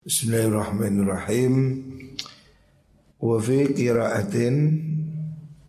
Bismillahirrahmanirrahim. 0.00 1.54
Wa 3.20 3.36
fi 3.36 3.68
qira'atin 3.68 4.56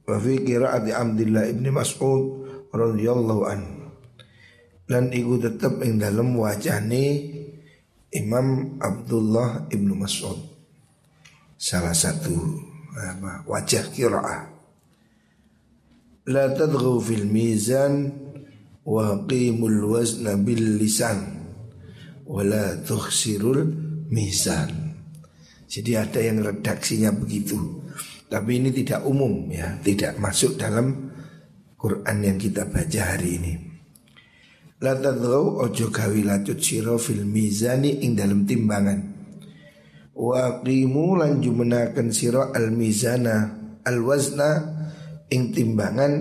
wa 0.07 0.15
fi 0.23 0.39
qira'ati 0.39 0.95
Abdullah 0.95 1.51
ibn 1.51 1.67
Mas'ud 1.67 2.47
radhiyallahu 2.71 3.43
an. 3.43 3.91
Dan 4.87 5.11
iku 5.11 5.35
tetep 5.35 5.83
ing 5.83 5.99
dalem 5.99 6.39
wajane 6.39 7.27
Imam 8.15 8.79
Abdullah 8.79 9.67
ibn 9.67 9.99
Mas'ud. 9.99 10.39
Salah 11.59 11.91
satu 11.91 12.55
apa, 12.95 13.43
wajah 13.43 13.83
qira'ah. 13.91 14.47
La 16.31 16.47
tadghu 16.55 17.03
fil 17.03 17.27
mizan 17.27 18.15
wa 18.87 19.27
qimul 19.27 19.91
wazna 19.91 20.39
bil 20.39 20.79
lisan 20.79 21.19
wa 22.23 22.39
la 22.47 22.79
tukhsirul 22.79 23.80
mizan. 24.11 24.99
Jadi 25.71 25.95
ada 25.95 26.19
yang 26.19 26.43
redaksinya 26.43 27.15
begitu. 27.15 27.57
Tapi 28.27 28.59
ini 28.59 28.75
tidak 28.75 29.07
umum 29.07 29.47
ya, 29.47 29.79
tidak 29.83 30.19
masuk 30.19 30.59
dalam 30.59 31.11
Quran 31.79 32.17
yang 32.21 32.37
kita 32.39 32.67
baca 32.67 33.01
hari 33.15 33.39
ini. 33.39 33.53
La 34.81 34.97
tadghaw 34.97 35.63
ojo 35.63 35.87
gawi 35.93 36.27
lacut 36.27 36.59
sira 36.59 36.95
fil 36.99 37.23
mizani 37.23 38.03
ing 38.03 38.19
dalam 38.19 38.43
timbangan. 38.43 38.99
Wa 40.11 40.59
qimu 40.59 41.21
lan 41.21 41.39
jumenaken 41.39 42.11
sira 42.11 42.51
al 42.51 42.73
mizana 42.73 43.61
al 43.87 43.99
wazna 44.03 44.51
ing 45.31 45.55
timbangan 45.55 46.11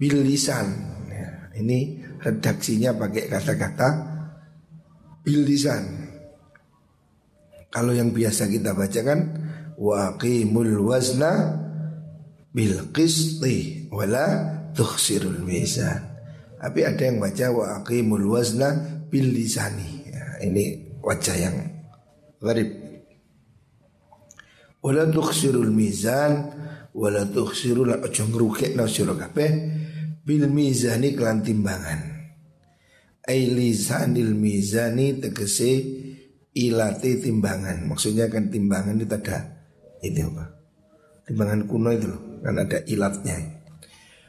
bil 0.00 0.24
lisan. 0.24 0.68
Ya, 1.10 1.52
ini 1.58 2.00
redaksinya 2.22 2.96
pakai 2.96 3.28
kata-kata 3.28 3.88
bil 5.26 5.44
lisan. 5.44 6.07
Kalau 7.68 7.92
yang 7.92 8.16
biasa 8.16 8.48
kita 8.48 8.72
bacakan 8.72 9.36
waqimul 9.76 10.88
wazna 10.88 11.60
bil 12.48 12.88
qisti 12.96 13.88
wala 13.92 14.56
tukhsirul 14.72 15.44
mizan. 15.44 16.00
Tapi 16.58 16.80
ada 16.82 17.02
yang 17.04 17.20
baca 17.20 17.52
waqimul 17.52 18.24
wazna 18.32 18.72
bil 19.12 19.28
lisani. 19.30 20.08
Ya, 20.08 20.48
ini 20.48 20.96
wajah 21.04 21.36
yang 21.36 21.56
gharib. 22.40 22.72
Wala 24.80 25.04
tukhsirul 25.12 25.68
mizan 25.68 26.48
wala 26.96 27.28
tukhsirul 27.28 28.00
ojo 28.00 28.22
ngrukekno 28.32 28.88
sira 28.88 29.12
kabeh 29.12 29.50
bil 30.24 30.48
mizani 30.48 31.12
kelan 31.12 31.44
timbangan. 31.44 32.16
Ai 33.28 33.44
lisanil 33.52 34.32
mizani 34.32 35.20
tegese 35.20 35.70
ilati 36.58 37.22
timbangan. 37.22 37.86
Maksudnya 37.86 38.26
kan 38.26 38.50
timbangan 38.50 38.98
itu 38.98 39.14
ada 39.14 39.38
ini 40.02 40.20
apa? 40.26 40.44
Timbangan 41.28 41.60
kuno 41.70 41.90
itu 41.94 42.06
loh, 42.10 42.20
kan 42.42 42.56
ada 42.58 42.78
ilatnya. 42.88 43.36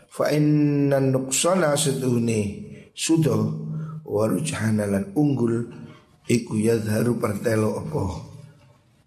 Fa 0.09 0.29
inna 0.29 1.01
nuqsana 1.01 1.73
setuhni 1.73 2.69
sudo 2.93 3.69
warujhanalan 4.05 5.13
unggul 5.13 5.69
iku 6.25 6.53
yadharu 6.57 7.21
pertelo 7.21 7.77
apa 7.77 8.03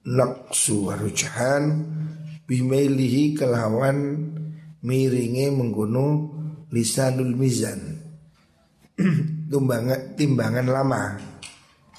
naqsu 0.06 0.90
warujhan 0.90 1.86
bimailihi 2.46 3.34
kelawan 3.38 4.30
miringe 4.82 5.50
mengguno 5.54 6.06
lisanul 6.74 7.34
mizan 7.38 8.02
timbangan 10.18 10.66
lama 10.66 11.02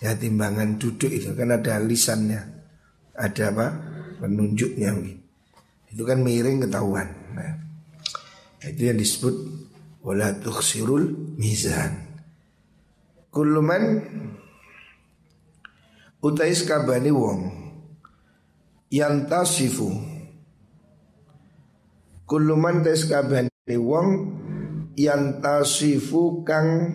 ya 0.04 0.12
timbangan 0.20 0.76
duduk 0.76 1.08
itu 1.08 1.32
kan 1.32 1.56
ada 1.56 1.80
lisannya. 1.80 2.44
Ada 3.16 3.56
apa? 3.56 3.68
Penunjuknya 4.20 4.92
itu 5.94 6.04
kan 6.04 6.20
miring 6.20 6.66
ketahuan. 6.68 7.08
Nah, 7.38 7.54
itu 8.68 8.90
yang 8.90 9.00
disebut 9.00 9.36
wala 10.04 10.36
tukhsirul 10.44 11.38
mizan. 11.40 12.20
Kulluman 13.32 14.04
utais 16.20 16.62
kabani 16.66 17.12
wong 17.14 17.40
yang 18.94 19.26
tasifu 19.26 19.90
kulluman 22.30 22.86
tais 22.86 23.04
kabani 23.10 23.78
wong 23.78 24.10
yang 24.96 25.42
tasifu 25.42 26.46
kang 26.46 26.94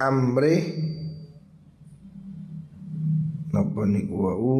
amrih 0.00 0.60
Napa 3.52 3.84
niku 3.84 4.16
wau? 4.16 4.52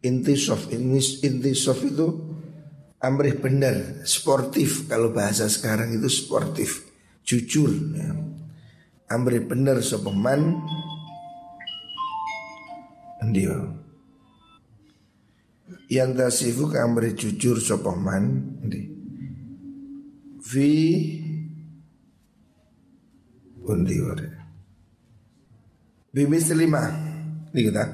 Intisof 0.00 0.72
intisof 0.72 1.78
itu 1.84 2.06
amrih 3.00 3.36
benar 3.36 4.04
sportif. 4.08 4.88
Kalau 4.88 5.12
bahasa 5.12 5.46
sekarang 5.46 5.92
itu 5.92 6.08
sportif 6.08 6.88
jujur. 7.26 7.70
Ya. 7.92 8.12
amrih 9.06 9.46
benar 9.46 9.78
sopeman 9.86 10.58
dia 13.30 13.54
yang 15.90 16.14
tasifu 16.14 16.70
amrih 16.74 17.14
jujur 17.14 17.58
sopeman 17.58 18.54
fi 20.42 20.70
undi 23.66 23.98
Bimis 26.16 26.48
lima. 26.56 26.80
Ini 27.52 27.60
kita 27.60 27.84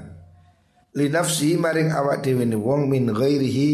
linafsi 0.92 1.56
maring 1.56 1.88
awak 1.92 2.20
dhewe 2.20 2.44
wong 2.52 2.88
min 2.88 3.08
ghairihi 3.08 3.70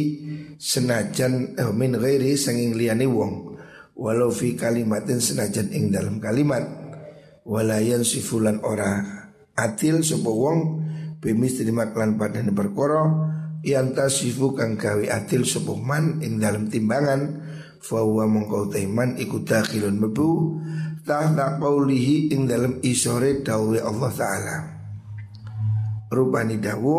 senajan 0.58 1.58
eh, 1.58 1.70
min 1.74 1.98
ghairi 1.98 2.38
sanging 2.38 2.78
liyane 2.78 3.06
wong. 3.06 3.58
Walau 3.98 4.30
fi 4.30 4.54
kalimatin 4.54 5.18
senajan 5.18 5.74
ing 5.74 5.90
dalam 5.90 6.22
kalimat. 6.22 6.62
Walayan 7.42 8.06
sifulan 8.06 8.62
ora 8.62 9.02
atil 9.58 10.06
sapa 10.06 10.30
wong 10.30 10.86
bimis 11.18 11.58
terima 11.58 11.90
klan 11.90 12.14
padane 12.14 12.54
perkara. 12.54 13.34
Yang 13.58 13.98
tasifu 13.98 14.54
kang 14.54 14.78
gawe 14.78 15.02
atil 15.10 15.42
sapa 15.42 15.74
man 15.74 16.22
ing 16.22 16.38
dalam 16.38 16.70
timbangan. 16.70 17.42
Fa 17.82 18.02
huwa 18.02 18.26
mongko 18.30 18.70
taiman 18.70 19.18
iku 19.18 19.42
dakhilun 19.42 19.98
mebu 19.98 20.58
tahta 21.02 21.58
qaulihi 21.58 22.34
ing 22.34 22.46
dalam 22.46 22.82
isore 22.82 23.42
dawuh 23.42 23.78
Allah 23.78 24.10
taala 24.14 24.77
rupani 26.08 26.56
dawu 26.60 26.96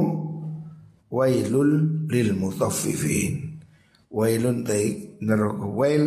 wailul 1.10 2.06
lil 2.10 2.30
mutaffifin. 2.38 3.62
Wailun 4.10 4.66
tai 4.66 5.18
neraka 5.22 5.68
wail 5.70 6.04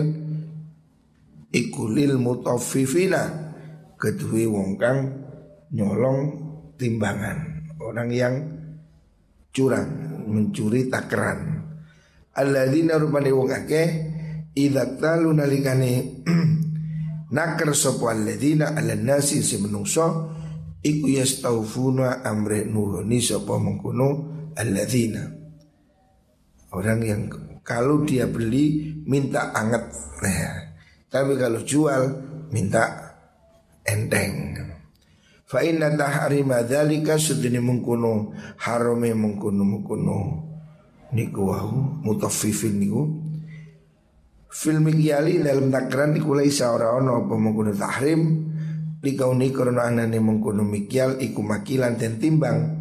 iku 1.54 1.82
lil 1.91 2.18
mutaffifina. 2.18 3.54
Kedue 3.98 4.50
wong 4.50 4.78
kang 4.78 4.98
nyolong 5.70 6.20
timbangan. 6.74 7.70
Orang 7.78 8.10
yang 8.10 8.34
curang 9.52 9.86
mencuri 10.26 10.88
takaran 10.88 11.52
alladzina 12.32 12.96
rupani 12.96 13.30
wong 13.32 13.52
akeh 13.52 13.88
idza 14.56 14.96
talu 14.96 15.36
nalikane 15.36 16.24
nakar 17.36 17.76
sapa 17.76 18.16
alladzina 18.16 18.72
ala 18.72 18.96
nasi 18.96 19.44
si 19.44 19.60
menungso 19.60 20.32
iku 20.82 21.06
yastaufuna 21.09 22.26
amre 22.26 22.66
nuhoni 22.66 23.22
sapa 23.22 23.56
mengkono? 23.56 24.31
Alladzina. 24.53 25.25
Orang 26.76 27.00
yang 27.00 27.22
kalau 27.65 28.04
dia 28.04 28.28
beli 28.28 28.92
minta 29.06 29.54
anget. 29.54 29.88
Nah, 30.21 30.76
tapi 31.09 31.38
kalau 31.41 31.62
jual 31.65 32.03
minta 32.53 33.15
enteng. 33.87 34.60
Fa 35.48 35.60
inna 35.60 35.92
tahrima 35.92 36.65
dzalika 36.65 37.21
sudene 37.21 37.60
mengkono 37.60 38.32
harame 38.60 39.12
mengkono 39.12 39.62
mengkono 39.65 40.18
niku 41.12 41.41
wau 41.45 42.01
mutaffifin 42.04 42.77
niku. 42.80 43.03
Fil 44.53 44.80
mikyali 44.80 45.41
dalam 45.41 45.72
takran 45.72 46.12
niku 46.16 46.36
laisa 46.36 46.72
ora 46.72 46.92
ono 46.97 47.24
apa 47.24 47.34
mengkono 47.36 47.72
tahrim 47.72 48.52
likauni 49.03 49.51
karena 49.51 49.91
anane 49.91 50.22
mengkono 50.22 50.63
mikyal 50.63 51.19
iku 51.19 51.43
makilan 51.43 51.99
dan 51.99 52.22
timbang. 52.22 52.81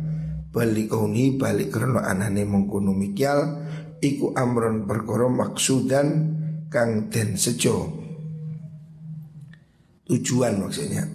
Balikauni 0.52 1.40
balik 1.40 1.74
karena 1.74 2.06
anane 2.06 2.46
mengkono 2.46 2.94
mikyal 2.94 3.66
iku 4.00 4.38
amron 4.38 4.86
perkara 4.86 5.28
maksudan 5.28 6.08
kang 6.70 7.10
den 7.10 7.36
sejo. 7.36 7.98
Tujuan 10.06 10.60
maksudnya 10.60 11.08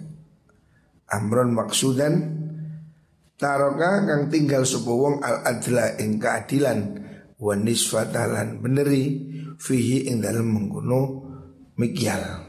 amron 1.07 1.55
maksudan 1.55 2.13
taroka 3.37 4.03
kang 4.09 4.27
tinggal 4.27 4.65
wong 4.65 5.21
al 5.21 5.45
adla 5.45 5.95
ing 6.01 6.17
keadilan 6.17 6.79
wa 7.37 7.53
nisfatalan 7.53 8.57
beneri 8.57 9.03
fihi 9.61 10.09
ing 10.09 10.25
dalam 10.25 10.49
mengkono 10.49 11.01
mikyal 11.77 12.46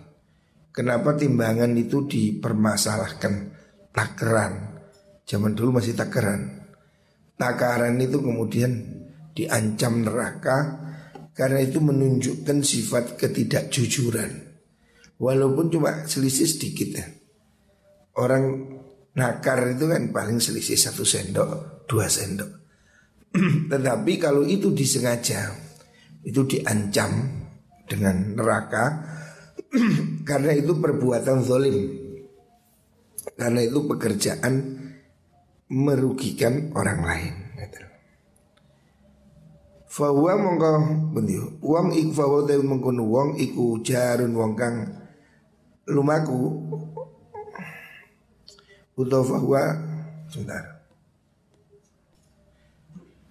Kenapa 0.79 1.19
timbangan 1.19 1.75
itu 1.75 2.07
dipermasalahkan 2.07 3.35
Takeran 3.91 4.79
Zaman 5.27 5.59
dulu 5.59 5.83
masih 5.83 5.99
takeran 5.99 6.59
takaran 7.39 7.97
itu 8.03 8.19
kemudian 8.19 8.73
diancam 9.33 10.03
neraka 10.03 10.57
karena 11.33 11.63
itu 11.63 11.79
menunjukkan 11.79 12.67
sifat 12.67 13.15
ketidakjujuran. 13.15 14.51
Walaupun 15.23 15.71
cuma 15.71 16.03
selisih 16.03 16.51
sedikit 16.51 16.99
ya. 16.99 17.07
Orang 18.19 18.75
nakar 19.15 19.71
itu 19.71 19.87
kan 19.87 20.11
paling 20.11 20.43
selisih 20.43 20.75
satu 20.75 21.07
sendok, 21.07 21.87
dua 21.87 22.11
sendok. 22.11 22.51
Tetapi 23.71 24.13
kalau 24.19 24.43
itu 24.43 24.75
disengaja, 24.75 25.55
itu 26.27 26.43
diancam 26.43 27.39
dengan 27.87 28.35
neraka 28.35 28.85
karena 30.29 30.53
itu 30.56 30.73
perbuatan 30.76 31.44
zolim. 31.44 31.76
Karena 33.37 33.61
itu 33.62 33.85
pekerjaan 33.85 34.55
merugikan 35.69 36.73
orang 36.73 37.00
lain. 37.05 37.35
Fahuwa 39.88 40.37
mongko 40.38 40.73
bendi 41.17 41.35
wong 41.59 41.91
iku 41.97 42.12
fahuwa 42.12 42.47
te 42.47 42.55
mengkono 42.61 43.03
wong 43.09 43.29
iku 43.41 43.82
jarun 43.82 44.37
wong 44.37 44.53
kang 44.55 44.85
lumaku 45.91 46.55
utawa 48.94 49.25
fahuwa 49.25 49.62
sebentar 50.29 50.79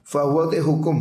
Fahuwa 0.02 0.52
te 0.52 0.60
hukum 0.60 0.98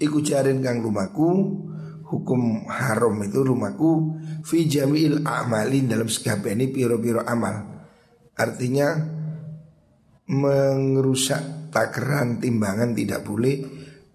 iku 0.00 0.22
jarin 0.24 0.64
kang 0.64 0.80
lumaku 0.80 1.60
hukum 2.06 2.70
haram 2.70 3.18
itu 3.26 3.42
lumaku 3.42 4.14
fi 4.46 4.70
jami'il 4.70 5.26
a'malin 5.26 5.90
dalam 5.90 6.06
sekabehane 6.06 6.70
piro-piro 6.70 7.26
amal 7.26 7.66
artinya 8.38 8.94
merusak 10.26 11.70
takaran 11.70 12.42
timbangan 12.42 12.96
tidak 12.96 13.22
boleh 13.22 13.62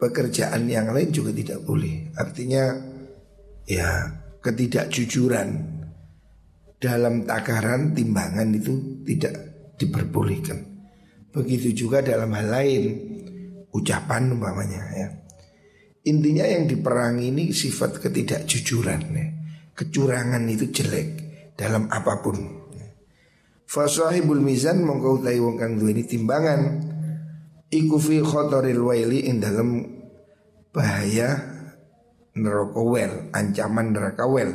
pekerjaan 0.02 0.66
yang 0.66 0.90
lain 0.90 1.14
juga 1.14 1.30
tidak 1.30 1.62
boleh. 1.62 2.10
Artinya 2.18 2.74
ya 3.70 4.10
ketidakjujuran 4.42 5.50
dalam 6.82 7.30
takaran 7.30 7.94
timbangan 7.94 8.50
itu 8.58 9.06
tidak 9.06 9.34
diperbolehkan. 9.78 10.58
Begitu 11.30 11.86
juga 11.86 12.02
dalam 12.02 12.34
hal 12.34 12.48
lain 12.50 12.84
ucapan 13.70 14.34
umpamanya 14.34 14.82
ya. 14.98 15.08
Intinya 16.01 16.50
yang 16.50 16.65
diperangi 16.65 17.30
ini 17.30 17.53
sifat 17.53 18.01
ketidakjujuran 18.01 19.01
ya. 19.13 19.25
Kecurangan 19.77 20.42
itu 20.50 20.74
jelek 20.74 21.09
dalam 21.53 21.86
apa 21.94 22.25
pun. 22.25 22.38
Fasahibul 23.69 24.42
mizan 24.42 24.81
mongkau 24.83 25.21
tahu 25.21 25.39
wong 25.48 25.56
kang 25.56 25.80
duweni 25.80 26.03
timbangan 26.03 26.92
iku 27.71 27.95
fi 28.01 28.19
khotoril 28.19 28.83
waili 28.83 29.31
ing 29.31 29.39
dalam 29.39 29.88
bahaya 30.75 31.39
neraka 32.36 32.81
wel, 32.81 33.13
ancaman 33.31 33.95
neraka 33.95 34.25
wel. 34.27 34.51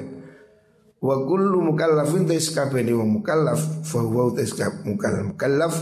Wa 1.01 1.17
kullu 1.25 1.63
mukallafin 1.63 2.27
tais 2.27 2.51
kabeh 2.51 2.83
wong 2.91 3.23
mukallaf 3.23 3.87
fa 3.87 4.03
huwa 4.03 4.35
tais 4.35 4.53
mukallaf 4.85 5.33
mukallaf 5.33 5.75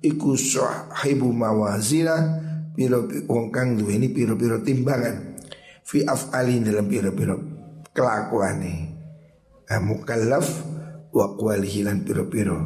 iku 0.00 0.38
sahibu 0.38 1.34
mawazina 1.34 2.46
piro 2.80 3.04
wong 3.28 3.52
kang 3.52 3.76
duweni 3.76 4.08
piro-piro 4.08 4.64
timbangan. 4.64 5.36
Fi 5.84 6.00
af'ali 6.00 6.64
dalam 6.64 6.88
piro-piro 6.88 7.36
kelakuane. 7.92 8.74
Nah, 9.68 9.80
mukallaf 9.84 10.46
wa 11.12 11.36
qawlihi 11.36 11.84
lan 11.84 12.00
piro-piro. 12.08 12.56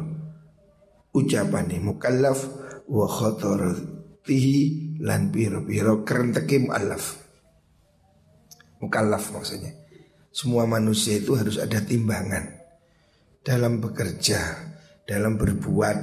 Ucapane 1.11 1.83
mukallaf 1.83 2.39
wa 2.87 3.03
khotor 3.11 3.75
tihi 4.23 4.95
lan 5.03 5.35
biro 5.35 5.67
kerenteke 6.07 6.63
mu'allaf. 6.63 7.03
Mukallaf 8.79 9.35
maksudnya. 9.35 9.75
Semua 10.31 10.63
manusia 10.63 11.19
itu 11.19 11.35
harus 11.35 11.59
ada 11.59 11.79
timbangan. 11.83 12.63
Dalam 13.45 13.77
bekerja 13.77 14.41
Dalam 15.05 15.37
berbuat 15.37 15.97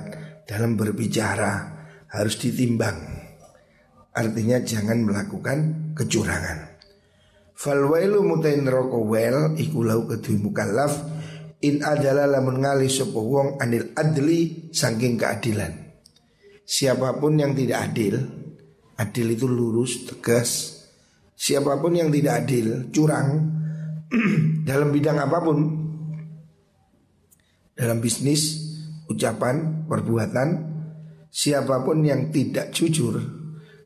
Dalam 0.47 0.79
berbicara 0.79 1.75
Harus 2.07 2.39
ditimbang 2.39 3.22
Artinya 4.13 4.61
jangan 4.61 5.09
melakukan 5.09 5.59
kecurangan. 5.97 6.73
Falwailu 7.57 8.21
mutain 8.21 8.67
roko 8.69 9.09
wel 9.09 9.57
Iku 9.57 9.87
lau 9.87 10.05
kedui 10.05 10.37
mukallaf 10.37 10.93
In 11.63 11.81
adalah 11.81 12.27
lamun 12.29 12.61
ngali 12.61 12.91
sopo 12.93 13.23
wong 13.25 13.57
anil 13.57 13.95
adli 13.97 14.69
Sangking 14.69 15.17
keadilan. 15.17 15.73
Siapa 16.67 17.17
pun 17.17 17.41
yang 17.41 17.57
tidak 17.57 17.89
adil 17.89 18.21
Adil 19.01 19.33
itu 19.33 19.49
lurus, 19.49 20.05
tegas. 20.05 20.51
Siapa 21.33 21.81
pun 21.81 21.97
yang 21.97 22.13
tidak 22.13 22.45
adil, 22.45 22.93
curang 22.93 23.29
Dalam 24.69 24.93
bidang 24.93 25.17
apa 25.17 25.39
pun 25.41 25.59
Dalam 27.73 27.97
bisnis, 28.05 28.61
ucapan, 29.09 29.89
perbuatan 29.89 30.49
Siapa 31.33 31.81
pun 31.81 32.05
yang 32.05 32.29
tidak 32.29 32.77
jujur 32.77 33.42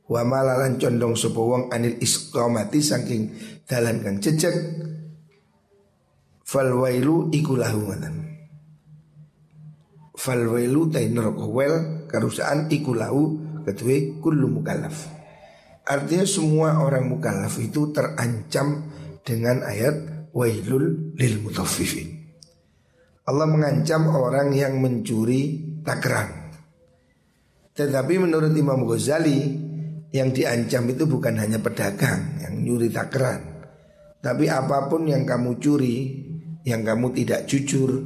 Wa 0.07 0.23
malalan 0.23 0.79
condong 0.79 1.19
sepowong 1.19 1.75
anil 1.75 1.99
istiqomati 1.99 2.79
saking 2.79 3.23
dalan 3.67 4.07
kang 4.07 4.23
cecek 4.23 4.55
Fal 6.47 6.71
wailu 6.79 7.27
ikulahu 7.35 7.91
Fal 10.15 10.43
wailu 10.47 10.87
tain 10.95 11.19
wel 11.19 12.07
karusaan 12.07 12.71
ikulau 12.71 13.35
ketui 13.67 14.23
kullu 14.23 14.47
mukallaf. 14.47 15.11
Artinya 15.83 16.23
semua 16.23 16.79
orang 16.87 17.11
mukallaf 17.11 17.59
itu 17.59 17.91
terancam 17.91 18.87
dengan 19.27 19.67
ayat 19.67 20.31
wailul 20.31 21.19
lil 21.19 21.35
mutaffifin. 21.43 22.15
Allah 23.27 23.51
mengancam 23.51 24.07
orang 24.07 24.55
yang 24.55 24.79
mencuri 24.79 25.67
takaran. 25.83 26.55
Tetapi 27.75 28.23
menurut 28.23 28.55
Imam 28.55 28.87
Ghazali 28.87 29.66
yang 30.15 30.31
diancam 30.31 30.87
itu 30.91 31.05
bukan 31.07 31.35
hanya 31.39 31.59
pedagang 31.59 32.39
yang 32.43 32.55
nyuri 32.63 32.91
takaran, 32.91 33.43
tapi 34.23 34.51
apa 34.51 34.87
pun 34.87 35.07
yang 35.07 35.27
kamu 35.27 35.59
curi, 35.59 35.97
yang 36.63 36.87
kamu 36.87 37.15
tidak 37.15 37.47
jujur, 37.51 38.03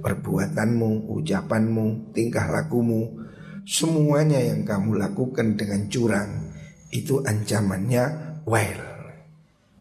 perbuatanmu, 0.00 1.08
ucapanmu, 1.12 2.12
tingkah 2.16 2.48
lakumu, 2.48 3.28
Semuanya 3.68 4.40
yang 4.40 4.64
kamu 4.64 4.96
lakukan 4.96 5.60
dengan 5.60 5.92
curang 5.92 6.56
Itu 6.88 7.20
ancamannya 7.20 8.04
wail 8.48 8.80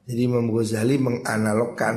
Jadi 0.04 0.28
Imam 0.28 0.52
Ghazali 0.52 1.00
menganalogkan 1.00 1.96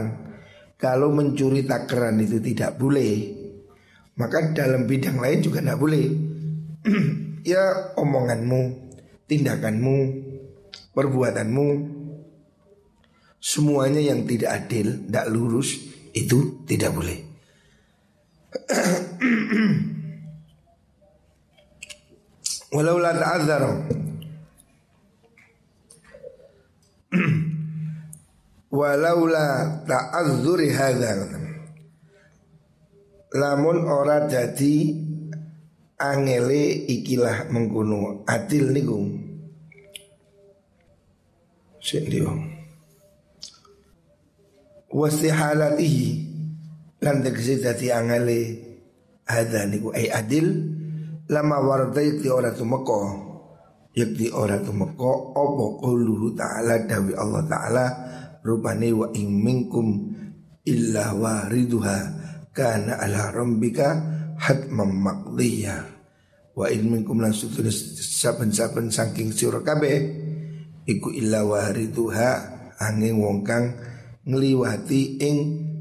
Kalau 0.78 1.10
mencuri 1.10 1.66
takaran 1.66 2.22
itu 2.22 2.38
tidak 2.38 2.78
boleh 2.78 3.40
Maka 4.20 4.52
dalam 4.52 4.84
bidang 4.84 5.16
lain 5.16 5.40
juga 5.40 5.64
tidak 5.64 5.80
boleh. 5.80 6.06
Ya 7.40 7.96
omonganmu, 7.96 8.89
tindakanmu, 9.30 9.98
perbuatanmu 10.90 12.00
Semuanya 13.40 14.04
yang 14.04 14.28
tidak 14.28 14.66
adil, 14.66 15.00
tidak 15.08 15.32
lurus 15.32 15.80
Itu 16.12 16.60
tidak 16.68 16.92
boleh. 16.92 17.16
Walau 22.74 22.98
la 23.02 23.12
ta'adzar 23.14 23.62
Walau 28.78 29.26
la 29.26 29.66
ta'adzuri 29.82 30.70
hadha. 30.70 31.26
Lamun 33.30 33.86
ora 33.86 34.26
jadi 34.26 34.90
angele 36.00 36.88
ikilah 36.88 37.52
mengkuno 37.52 38.24
adil 38.24 38.72
niku. 38.72 38.98
Sik 41.80 42.08
dia 42.08 42.28
Wasihalatihi 44.90 46.08
Lan 47.00 47.24
tegesi 47.24 47.60
dadi 47.60 47.92
angele. 47.92 48.40
Hadha 49.28 49.68
niku 49.68 49.92
ay 49.92 50.08
adil. 50.08 50.48
Lama 51.30 51.62
warta 51.62 52.02
yakti 52.02 52.26
ora 52.26 52.50
tumeko 52.50 53.30
yakti 53.94 54.30
ora 54.34 54.58
tumeko 54.58 55.34
opo 55.34 55.78
quluhu 55.78 56.34
ta'ala 56.34 56.86
dawi 56.90 57.14
Allah 57.14 57.42
ta'ala 57.46 57.84
rupane 58.42 58.90
wa 58.90 59.06
ing 59.14 59.30
minkum 59.38 60.10
illa 60.66 61.14
wariduha 61.14 61.98
kana 62.54 62.98
ala 62.98 63.30
rabbika 63.34 63.88
hatmam 64.40 64.88
maqdiya 64.96 65.84
wa 66.56 66.66
in 66.72 66.88
minkum 66.88 67.20
lan 67.20 67.36
sutun 67.36 67.68
saben-saben 67.68 68.88
saking 68.88 69.36
sira 69.36 69.60
kabeh 69.60 69.96
iku 70.88 71.12
illa 71.12 71.44
wariduha 71.44 72.30
angin 72.80 73.20
wong 73.20 73.44
kang 73.44 73.76
ngliwati 74.24 75.20
ing 75.20 75.38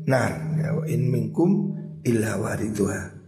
nar. 0.07 0.59
Ya, 0.59 0.69
wa 0.75 0.83
in 0.87 1.07
minkum 1.07 1.75
illa 2.03 2.39
wariduha 2.39 3.19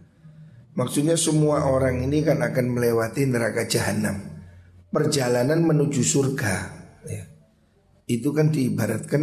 Maksudnya 0.72 1.20
semua 1.20 1.68
orang 1.68 2.00
ini 2.00 2.24
kan 2.24 2.40
akan 2.40 2.72
melewati 2.72 3.28
neraka 3.28 3.68
jahanam 3.68 4.24
perjalanan 4.88 5.60
menuju 5.64 6.00
surga. 6.00 6.80
Ya. 7.02 7.24
itu 8.06 8.30
kan 8.30 8.54
diibaratkan 8.54 9.22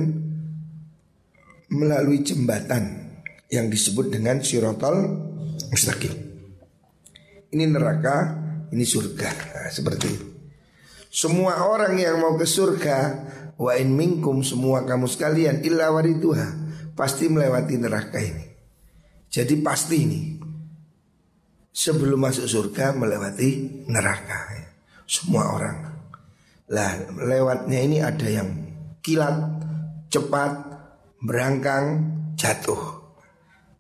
melalui 1.72 2.22
jembatan 2.26 3.16
yang 3.50 3.72
disebut 3.72 4.12
dengan 4.14 4.44
sirotol 4.44 5.29
mustaqim. 5.70 6.14
Ini 7.50 7.66
neraka, 7.66 8.38
ini 8.74 8.86
surga. 8.86 9.30
Nah, 9.30 9.70
seperti 9.74 10.06
itu. 10.10 10.30
Semua 11.10 11.66
orang 11.66 11.98
yang 11.98 12.22
mau 12.22 12.38
ke 12.38 12.46
surga 12.46 12.98
Wa 13.60 13.76
in 13.76 13.98
minkum 13.98 14.46
semua 14.46 14.86
kamu 14.86 15.10
sekalian 15.10 15.66
illa 15.66 15.90
wariduha 15.90 16.48
Pasti 16.94 17.28
melewati 17.28 17.76
neraka 17.82 18.22
ini 18.22 18.46
Jadi 19.28 19.58
pasti 19.60 19.98
ini 20.06 20.22
Sebelum 21.74 22.22
masuk 22.22 22.46
surga 22.46 22.94
melewati 22.94 23.84
neraka 23.90 24.54
Semua 25.10 25.50
orang 25.50 25.78
Lah 26.70 26.94
lewatnya 27.18 27.80
ini 27.82 27.98
ada 28.06 28.30
yang 28.30 28.50
kilat 29.02 29.66
Cepat 30.14 30.52
Berangkang 31.20 31.86
Jatuh 32.38 33.02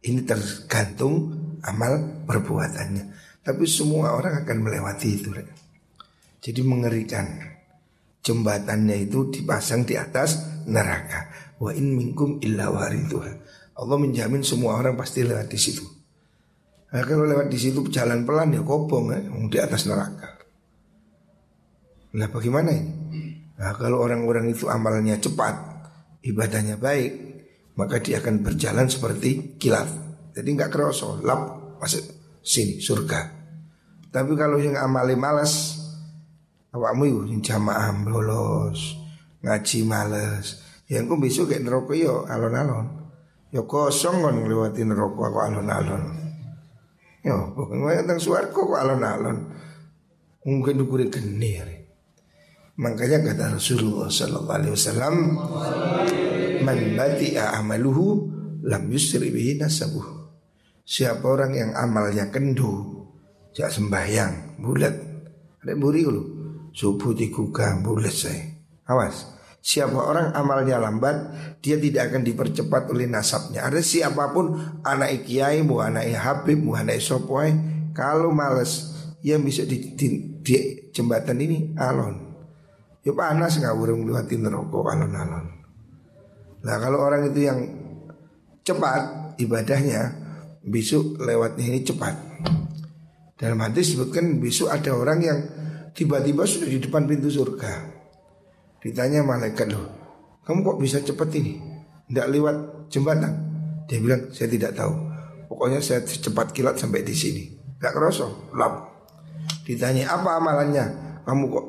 Ini 0.02 0.26
tergantung 0.26 1.39
amal 1.66 2.24
perbuatannya 2.24 3.04
Tapi 3.40 3.64
semua 3.66 4.14
orang 4.14 4.44
akan 4.46 4.58
melewati 4.62 5.10
itu 5.16 5.32
jadi 6.40 6.62
mengerikan. 6.64 7.28
Jembatannya 8.20 9.08
itu 9.08 9.32
dipasang 9.32 9.88
di 9.88 9.96
atas 9.96 10.64
neraka. 10.68 11.32
Wa 11.60 11.72
in 11.76 11.96
minkum 11.96 12.40
illa 12.44 12.72
waridhuha. 12.72 13.32
Allah 13.80 13.98
menjamin 14.00 14.44
semua 14.44 14.76
orang 14.76 14.96
pasti 15.00 15.24
lewat 15.24 15.48
di 15.48 15.60
situ. 15.60 15.84
Nah, 16.90 17.04
kalau 17.06 17.24
lewat 17.24 17.48
di 17.48 17.60
situ 17.60 17.86
jalan 17.88 18.28
pelan 18.28 18.56
ya 18.56 18.64
kobong 18.66 19.14
ya, 19.14 19.20
di 19.24 19.58
atas 19.62 19.88
neraka. 19.88 20.42
Nah 22.18 22.28
bagaimana 22.28 22.74
ini? 22.74 22.92
Nah, 23.60 23.76
kalau 23.78 24.02
orang-orang 24.02 24.50
itu 24.50 24.66
amalnya 24.66 25.22
cepat, 25.22 25.54
ibadahnya 26.26 26.82
baik, 26.82 27.14
maka 27.78 28.02
dia 28.02 28.18
akan 28.18 28.42
berjalan 28.42 28.90
seperti 28.90 29.60
kilat. 29.62 30.09
Jadi 30.40 30.56
nggak 30.56 30.72
kerosol, 30.72 31.20
lap 31.28 31.76
masuk 31.84 32.00
sini 32.40 32.80
surga. 32.80 33.28
Tapi 34.08 34.40
kalau 34.40 34.56
yang 34.56 34.80
amali 34.80 35.20
malas, 35.20 35.76
awakmu 36.72 37.04
iku 37.12 37.22
sing 37.28 37.44
jamaah 37.44 37.92
bolos, 38.08 38.96
ngaji 39.44 39.80
males. 39.84 40.64
Yang 40.88 41.04
ku 41.12 41.16
besok 41.20 41.46
kayak 41.52 41.68
neraka 41.68 41.92
yo 41.92 42.24
alon-alon. 42.24 42.88
Yo 43.52 43.68
kosong 43.68 44.24
kon 44.24 44.48
ngliwati 44.48 44.88
neraka 44.88 45.28
kok 45.28 45.44
alon-alon. 45.44 46.04
Yo 47.28 47.52
pokoke 47.52 48.00
teng 48.08 48.24
swarga 48.24 48.56
kok 48.56 48.80
alon-alon. 48.80 49.38
Mungkin 50.48 50.80
dukure 50.80 51.12
geni 51.12 51.52
ya. 51.60 51.68
Makanya 52.80 53.28
kata 53.28 53.60
Rasulullah 53.60 54.08
sallallahu 54.08 54.56
alaihi 54.56 54.72
wasallam 54.72 55.16
Man 56.64 56.96
amaluhu 56.96 58.08
lam 58.64 58.84
yusri 58.88 59.32
bihi 59.32 59.60
nasabuh. 59.60 60.19
Siapa 60.90 61.22
orang 61.22 61.54
yang 61.54 61.72
amalnya 61.78 62.34
kendu, 62.34 63.06
jak 63.54 63.70
sembahyang, 63.70 64.58
bulat. 64.58 64.98
Ada 65.62 65.78
buri 65.78 66.02
dulu 66.02 66.24
subuh 66.74 67.14
digugah 67.14 67.78
bulat 67.86 68.10
saya. 68.10 68.42
Awas. 68.90 69.38
Siapa 69.60 70.00
orang 70.02 70.34
amalnya 70.34 70.82
lambat, 70.82 71.30
dia 71.60 71.78
tidak 71.78 72.10
akan 72.10 72.26
dipercepat 72.26 72.90
oleh 72.90 73.06
nasabnya. 73.06 73.70
Ada 73.70 73.84
siapa 73.84 74.34
pun 74.34 74.56
anak 74.82 75.30
kiai, 75.30 75.62
mu 75.62 75.78
anak 75.84 76.10
Habib, 76.16 76.64
mu 76.64 76.74
anak 76.74 76.98
sopoi, 77.04 77.54
kalau 77.94 78.34
males, 78.34 78.90
yang 79.22 79.44
bisa 79.44 79.68
di, 79.68 79.94
di, 79.94 80.40
di 80.42 80.56
jembatan 80.96 81.38
ini 81.38 81.76
alon. 81.76 82.16
Ya 83.04 83.12
panas 83.12 83.60
nggak 83.60 83.76
burung 83.76 84.08
lewatin 84.08 84.48
rokok 84.48 84.96
alon-alon. 84.96 85.46
Nah 86.64 86.76
kalau 86.80 87.04
orang 87.04 87.28
itu 87.28 87.46
yang 87.46 87.60
cepat 88.64 89.36
ibadahnya, 89.44 90.29
besok 90.64 91.20
lewatnya 91.22 91.66
ini 91.70 91.82
cepat. 91.84 92.16
Dalam 93.40 93.64
hadis 93.64 93.96
sebutkan 93.96 94.44
besok 94.44 94.68
ada 94.68 94.92
orang 94.92 95.20
yang 95.24 95.40
Tiba-tiba 95.96 96.44
sudah 96.44 96.68
di 96.68 96.80
depan 96.84 97.08
pintu 97.08 97.32
surga 97.32 97.88
Ditanya 98.84 99.24
malaikat 99.24 99.72
loh 99.72 99.88
Kamu 100.44 100.60
kok 100.60 100.80
bisa 100.84 101.00
cepat 101.00 101.32
ini? 101.40 101.56
Tidak 102.12 102.28
lewat 102.36 102.56
jembatan 102.92 103.32
Dia 103.88 104.04
bilang 104.04 104.28
saya 104.36 104.52
tidak 104.52 104.76
tahu 104.76 104.92
Pokoknya 105.48 105.80
saya 105.80 106.04
cepat 106.04 106.52
kilat 106.52 106.76
sampai 106.76 107.02
di 107.08 107.16
sini 107.16 107.44
Gak 107.80 107.96
kerosok, 107.96 108.52
lap 108.60 108.92
Ditanya 109.64 110.20
apa 110.20 110.36
amalannya? 110.36 110.86
Kamu 111.24 111.44
kok 111.48 111.66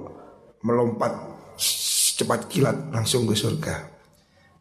melompat 0.67 1.13
cepat 2.19 2.51
kilat 2.51 2.77
langsung 2.93 3.25
ke 3.25 3.33
surga 3.33 4.00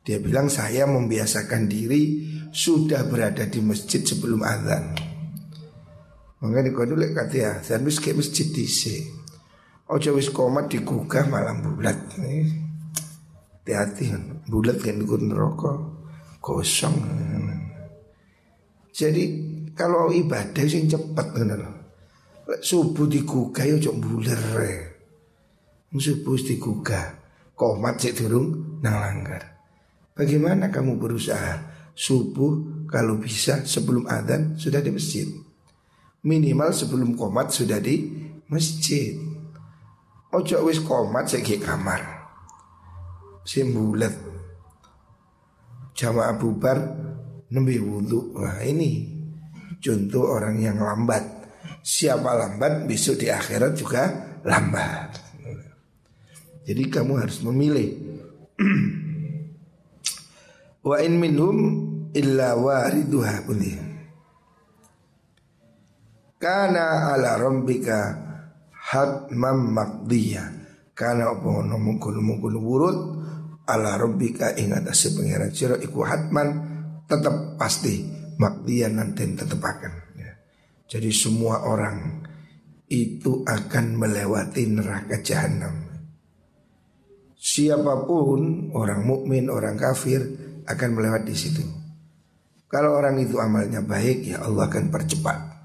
Dia 0.10 0.18
bilang 0.18 0.50
saya 0.50 0.89
membiasakan 0.89 1.70
diri 1.70 2.25
Sudah 2.50 3.06
berada 3.06 3.46
di 3.46 3.62
masjid 3.62 4.01
sebelum 4.01 4.42
azan 4.42 4.98
Makanya 6.42 6.74
kau 6.74 6.89
dulu 6.89 7.06
kata 7.13 7.36
ya 7.38 7.54
Saya 7.62 7.78
habis 7.78 8.01
ke 8.01 8.18
masjid 8.18 8.50
di 8.50 8.66
sini 8.66 9.20
Ojo 9.89 10.22
wis 10.22 10.30
komat 10.30 10.70
digugah 10.70 11.25
malam 11.25 11.66
bulat. 11.66 11.98
Hati-hati. 12.13 14.06
Bulat 14.46 14.78
kan 14.86 15.01
ikut 15.01 15.22
neraka. 15.25 15.74
Kosong. 16.38 16.94
Jadi 18.94 19.24
kalau 19.74 20.13
ibadah 20.13 20.62
sing 20.70 20.86
cepet 20.86 21.28
kan 21.34 21.58
Subuh 22.62 23.10
digugah 23.10 23.66
ya 23.66 23.82
ojo 23.82 23.98
buler. 23.98 24.42
Subuh 25.89 26.38
digugah. 26.38 27.18
Komat 27.58 27.98
sik 27.98 28.22
durung 28.22 28.78
nang 28.86 28.94
langgar. 28.94 29.59
Bagaimana 30.20 30.68
kamu 30.68 31.00
berusaha 31.00 31.64
subuh 31.96 32.84
kalau 32.92 33.16
bisa 33.24 33.64
sebelum 33.64 34.04
adzan 34.04 34.60
sudah 34.60 34.84
di 34.84 34.92
masjid. 34.92 35.24
Minimal 36.28 36.76
sebelum 36.76 37.16
komat 37.16 37.56
sudah 37.56 37.80
di 37.80 38.20
masjid. 38.52 39.16
Ojo 40.36 40.68
wis 40.68 40.84
komat 40.84 41.32
segi 41.32 41.56
kamar. 41.56 42.04
Simbulet. 43.48 44.12
Jamaah 45.96 46.36
bubar 46.36 46.78
nembe 47.48 47.80
wudhu. 47.80 48.36
Nah 48.44 48.60
ini 48.68 49.08
contoh 49.80 50.36
orang 50.36 50.60
yang 50.60 50.84
lambat. 50.84 51.24
Siapa 51.80 52.36
lambat 52.36 52.92
besok 52.92 53.24
di 53.24 53.32
akhirat 53.32 53.72
juga 53.72 54.04
lambat. 54.44 55.16
Jadi 56.68 56.84
kamu 56.92 57.24
harus 57.24 57.40
memilih. 57.40 57.88
Wa 60.80 60.98
in 61.04 61.20
minhum 61.20 61.58
illa 62.16 62.56
wariduha 62.56 63.44
pun 63.44 63.62
Kana 66.40 67.12
ala 67.12 67.36
rabbika 67.36 68.30
hatmam 68.72 69.76
makdiya 69.76 70.44
karena 70.96 71.36
apa 71.36 71.48
ono 71.48 71.76
mungkul-mungkul 71.76 72.56
wurud 72.56 72.98
ala 73.68 74.00
rabbika 74.00 74.56
ing 74.56 74.72
atase 74.72 75.14
pangeran 75.14 75.52
sira 75.52 75.76
iku 75.78 76.02
hatman 76.08 76.48
tetap 77.06 77.60
pasti 77.60 78.04
makdiya 78.40 78.88
nanti 78.90 79.28
tetepaken 79.36 79.94
ya. 80.16 80.32
jadi 80.88 81.12
semua 81.12 81.68
orang 81.68 82.24
itu 82.90 83.46
akan 83.46 84.00
melewati 84.00 84.64
neraka 84.66 85.22
jahanam 85.22 85.86
siapa 87.36 88.08
pun 88.10 88.74
orang 88.74 89.06
mukmin 89.06 89.52
orang 89.52 89.78
kafir 89.78 90.49
akan 90.70 90.90
melewati 90.94 91.34
situ 91.34 91.66
kalau 92.70 92.96
orang 92.96 93.18
itu 93.18 93.42
amalnya 93.42 93.82
baik 93.82 94.30
ya 94.30 94.46
Allah 94.46 94.70
akan 94.70 94.94
percepat 94.94 95.60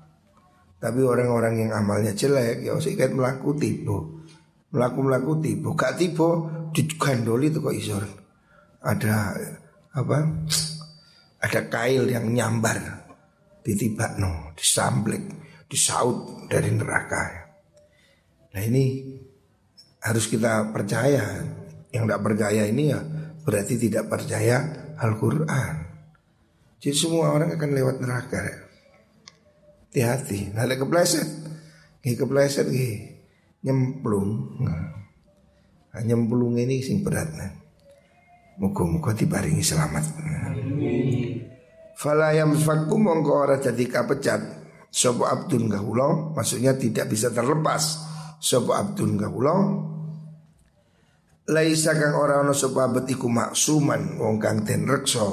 tapi 0.85 1.01
orang-orang 1.01 1.65
yang 1.65 1.73
amalnya 1.73 2.13
jelek 2.13 2.61
ya 2.61 2.77
kan 2.77 3.11
melaku 3.17 3.57
tipu. 3.57 4.21
Melaku-melaku 4.69 5.41
tipu. 5.41 5.73
Gak 5.73 5.97
tipu 5.97 6.45
digandoli 6.77 7.49
itu 7.49 7.65
kok 7.65 7.73
isor. 7.73 8.05
Ada 8.85 9.33
apa? 9.97 10.19
Ada 11.41 11.61
kail 11.73 12.05
yang 12.05 12.29
nyambar 12.29 12.77
ditibak 13.65 14.21
no, 14.21 14.53
disamblek, 14.53 15.25
disaut 15.65 16.45
dari 16.53 16.69
neraka. 16.69 17.49
Nah 18.53 18.61
ini 18.61 19.09
harus 20.05 20.29
kita 20.29 20.69
percaya. 20.69 21.49
Yang 21.97 22.05
tidak 22.13 22.23
percaya 22.29 22.63
ini 22.69 22.93
ya 22.93 23.01
berarti 23.41 23.81
tidak 23.81 24.13
percaya 24.13 24.84
Al-Quran. 24.99 25.75
Jadi 26.79 26.97
semua 26.97 27.33
orang 27.33 27.57
akan 27.57 27.71
lewat 27.73 27.97
neraka. 28.03 28.39
Ya. 28.45 28.57
Hati-hati, 29.89 30.53
ada 30.53 30.75
kepleset. 30.75 31.29
Gih 32.03 32.19
kepleset 32.19 32.67
gih 32.69 33.15
nyemplung. 33.63 34.61
Nah, 34.61 36.03
nyemplung 36.03 36.59
ini 36.59 36.83
sing 36.83 37.01
berat 37.07 37.31
nah. 37.33 37.51
Muka-muka 38.59 39.15
dibaringi 39.15 39.63
selamat. 39.63 40.05
Fala 41.95 42.35
yang 42.35 42.55
fakku 42.55 42.99
mongko 42.99 43.33
ora 43.35 43.57
jadi 43.63 43.87
kapecat. 43.87 44.43
Sopo 44.95 45.27
abdun 45.27 45.67
gahulo 45.67 46.31
maksudnya 46.39 46.79
tidak 46.79 47.11
bisa 47.11 47.35
terlepas 47.35 47.99
sapa 48.39 48.79
abdun 48.79 49.19
kawula 49.19 49.55
laisa 51.45 51.93
kang 51.93 52.17
ora 52.17 52.41
ana 52.41 52.57
sapa 52.57 52.89
abet 52.89 53.13
iku 53.13 53.29
maksuman 53.29 54.17
wong 54.17 54.41
kang 54.41 54.65
den 54.65 54.89
reksa. 54.89 55.25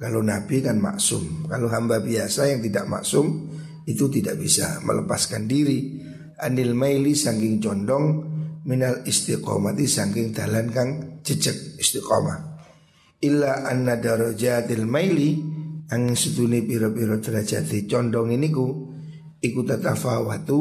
Kalau 0.00 0.24
nabi 0.24 0.64
kan 0.64 0.80
maksum 0.80 1.44
kalau 1.50 1.68
hamba 1.68 2.00
biasa 2.00 2.48
yang 2.48 2.64
tidak 2.64 2.88
maksum 2.88 3.52
itu 3.84 4.08
tidak 4.08 4.40
bisa 4.40 4.80
melepaskan 4.86 5.44
diri. 5.44 6.08
Anil 6.40 6.72
maili 6.72 7.12
saking 7.12 7.60
condong 7.60 8.06
minal 8.64 9.04
istiqomati 9.04 9.84
saking 9.84 10.32
dalan 10.32 10.72
kang 10.72 10.90
jejak 11.20 11.76
istiqomah. 11.76 12.64
Illa 13.20 13.68
anna 13.68 14.00
darajatil 14.00 14.88
maili 14.88 15.36
ang 15.92 16.16
sedune 16.16 16.64
pira-pira 16.64 17.20
derajat 17.20 17.68
condong 17.84 18.32
ini 18.32 18.48
ku 18.48 18.88
iku 19.36 19.60
tatafawatu 19.68 20.58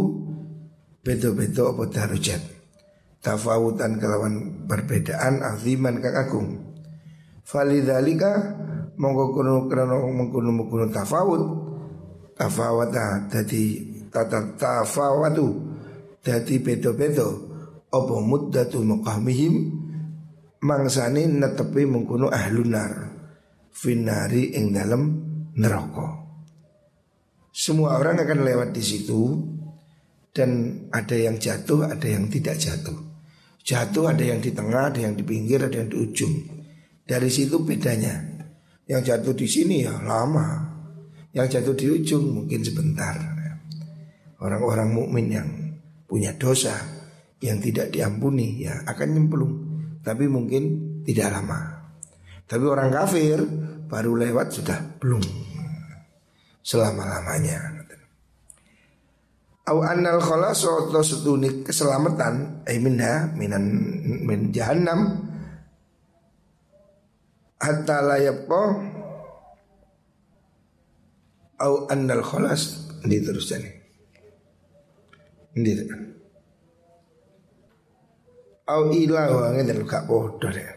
bedo-bedo 0.99 1.71
apa 1.71 1.83
darajat 1.87 2.58
tafawutan 3.19 3.99
kelawan 3.99 4.65
perbedaan 4.67 5.43
aziman 5.43 5.99
kang 5.99 6.15
agung. 6.15 6.49
Falidhalika 7.43 8.55
monggo 8.99 9.33
kuno 9.33 9.65
krono 9.67 10.05
mengkuno 10.11 10.49
mengkuno 10.53 10.85
tafawut. 10.91 11.43
Tafawata 12.39 13.27
dadi 13.27 13.63
tata 14.07 14.55
tafawatu 14.55 15.47
dadi 16.23 16.55
bedo-bedo 16.63 17.29
apa 17.91 18.15
muddatu 18.23 18.79
muqamihim? 18.85 19.55
Mangsane 20.59 21.23
netepi 21.23 21.87
mengkuno 21.87 22.27
ahlunar 22.27 23.15
finari 23.71 24.51
ing 24.59 24.75
dalam 24.75 25.03
neraka. 25.55 26.19
Semua 27.55 27.95
orang 27.99 28.23
akan 28.23 28.39
lewat 28.43 28.69
di 28.75 28.83
situ 28.83 29.39
dan 30.35 30.83
ada 30.91 31.15
yang 31.15 31.39
jatuh, 31.39 31.87
ada 31.87 32.07
yang 32.07 32.27
tidak 32.27 32.59
jatuh. 32.59 33.08
Jatuh 33.69 34.17
ada 34.17 34.25
yang 34.25 34.41
di 34.41 34.49
tengah, 34.49 34.89
ada 34.89 34.97
yang 34.97 35.13
di 35.13 35.21
pinggir, 35.21 35.61
ada 35.61 35.77
yang 35.77 35.93
di 35.93 35.97
ujung. 36.01 36.33
Dari 37.05 37.29
situ 37.29 37.61
bedanya. 37.61 38.17
Yang 38.89 39.13
jatuh 39.13 39.37
di 39.37 39.45
sini 39.45 39.85
ya 39.85 39.93
lama. 40.01 40.57
Yang 41.37 41.61
jatuh 41.61 41.75
di 41.77 41.85
ujung 41.85 42.25
mungkin 42.33 42.65
sebentar. 42.65 43.13
Orang-orang 44.41 44.89
mukmin 44.89 45.27
yang 45.29 45.49
punya 46.09 46.33
dosa 46.33 46.73
yang 47.45 47.61
tidak 47.61 47.93
diampuni 47.93 48.65
ya 48.65 48.73
akan 48.89 49.07
nyemplung. 49.13 49.53
Tapi 50.01 50.25
mungkin 50.25 50.63
tidak 51.05 51.29
lama. 51.29 51.93
Tapi 52.49 52.65
orang 52.65 52.89
kafir 52.89 53.37
baru 53.85 54.17
lewat 54.17 54.47
sudah 54.49 54.97
belum 54.97 55.21
selama-lamanya. 56.65 57.78
Au 59.69 59.85
annal 59.85 60.17
khalas 60.17 60.65
atau 60.65 61.05
setuni 61.05 61.61
keselamatan 61.61 62.65
ay 62.65 62.81
minha 62.81 63.29
minan 63.37 63.69
min 64.25 64.49
jahannam. 64.49 65.29
Hatta 67.61 68.01
la 68.01 68.17
yabqa 68.17 68.61
au 71.59 71.85
annal 71.85 72.25
khalas 72.25 72.89
ini 73.05 73.21
terus 73.21 73.53
ini 75.53 75.71
au 78.69 78.89
ila 78.89 79.21
wa 79.27 79.47
ngene 79.53 79.73
gak 79.83 80.07
podo 80.07 80.47
deh 80.49 80.71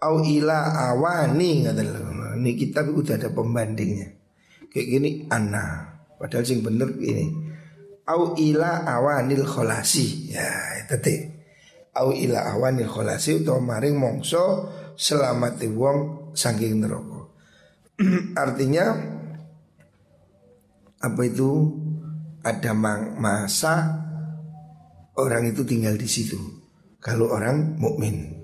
au 0.00 0.24
ila 0.24 0.90
awani 0.90 1.68
ngene 1.68 1.82
ini 2.40 2.50
kita 2.58 2.82
udah 2.82 3.14
ada 3.14 3.30
pembandingnya. 3.30 4.08
Kayak 4.72 4.86
gini 4.90 5.10
anna. 5.30 5.92
Padahal 6.16 6.48
sing 6.48 6.64
bener 6.64 6.88
ini 6.98 7.41
au 8.12 8.36
ila 8.36 8.84
awanil 8.84 9.48
kholasi. 9.48 10.36
Ya 10.36 10.52
itu 10.84 10.96
teh. 11.00 11.20
Au 11.96 12.12
ila 12.12 12.52
awanil 12.52 12.88
kholasi 12.88 13.40
utawa 13.40 13.60
maring 13.60 13.96
mongso 13.96 14.68
selamat 14.96 15.64
wong 15.72 16.30
saking 16.36 16.84
neraka. 16.84 17.32
Artinya 18.44 18.84
apa 21.00 21.20
itu? 21.24 21.80
Ada 22.42 22.74
masa 22.74 24.02
orang 25.14 25.46
itu 25.46 25.62
tinggal 25.62 25.94
di 25.94 26.10
situ. 26.10 26.34
Kalau 26.98 27.30
orang 27.30 27.78
mukmin. 27.78 28.42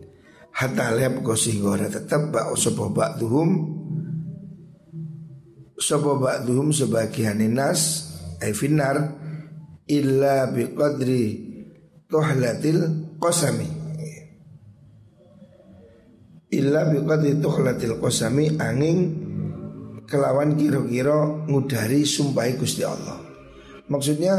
Hatta 0.55 0.95
lep 0.95 1.23
gosihgora 1.23 1.91
tetap 1.91 2.35
bak 2.35 2.55
sopo 2.59 2.91
ba'duhum 2.91 3.51
sopo 5.79 6.19
ba'duhum 6.19 6.75
sebagian 6.75 7.39
nas 7.55 8.11
ay 8.43 8.51
finar 8.51 9.19
illa 9.89 10.53
biqadri 10.53 11.25
tuhlatil 12.07 13.17
qasami. 13.17 13.69
Illa 16.53 16.89
biqadri 16.89 17.41
tuhlatil 17.41 17.97
qasami 18.01 18.57
angin 18.61 18.99
kelawan 20.09 20.57
kira-kira 20.57 21.45
ngudari 21.49 22.05
sumpahi 22.05 22.57
Gusti 22.57 22.85
Allah. 22.85 23.21
Maksudnya 23.89 24.37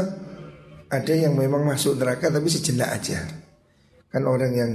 ada 0.90 1.14
yang 1.14 1.34
memang 1.38 1.66
masuk 1.66 1.98
neraka 1.98 2.30
tapi 2.30 2.50
sejenak 2.50 2.90
aja. 2.90 3.26
Kan 4.10 4.26
orang 4.26 4.52
yang 4.54 4.72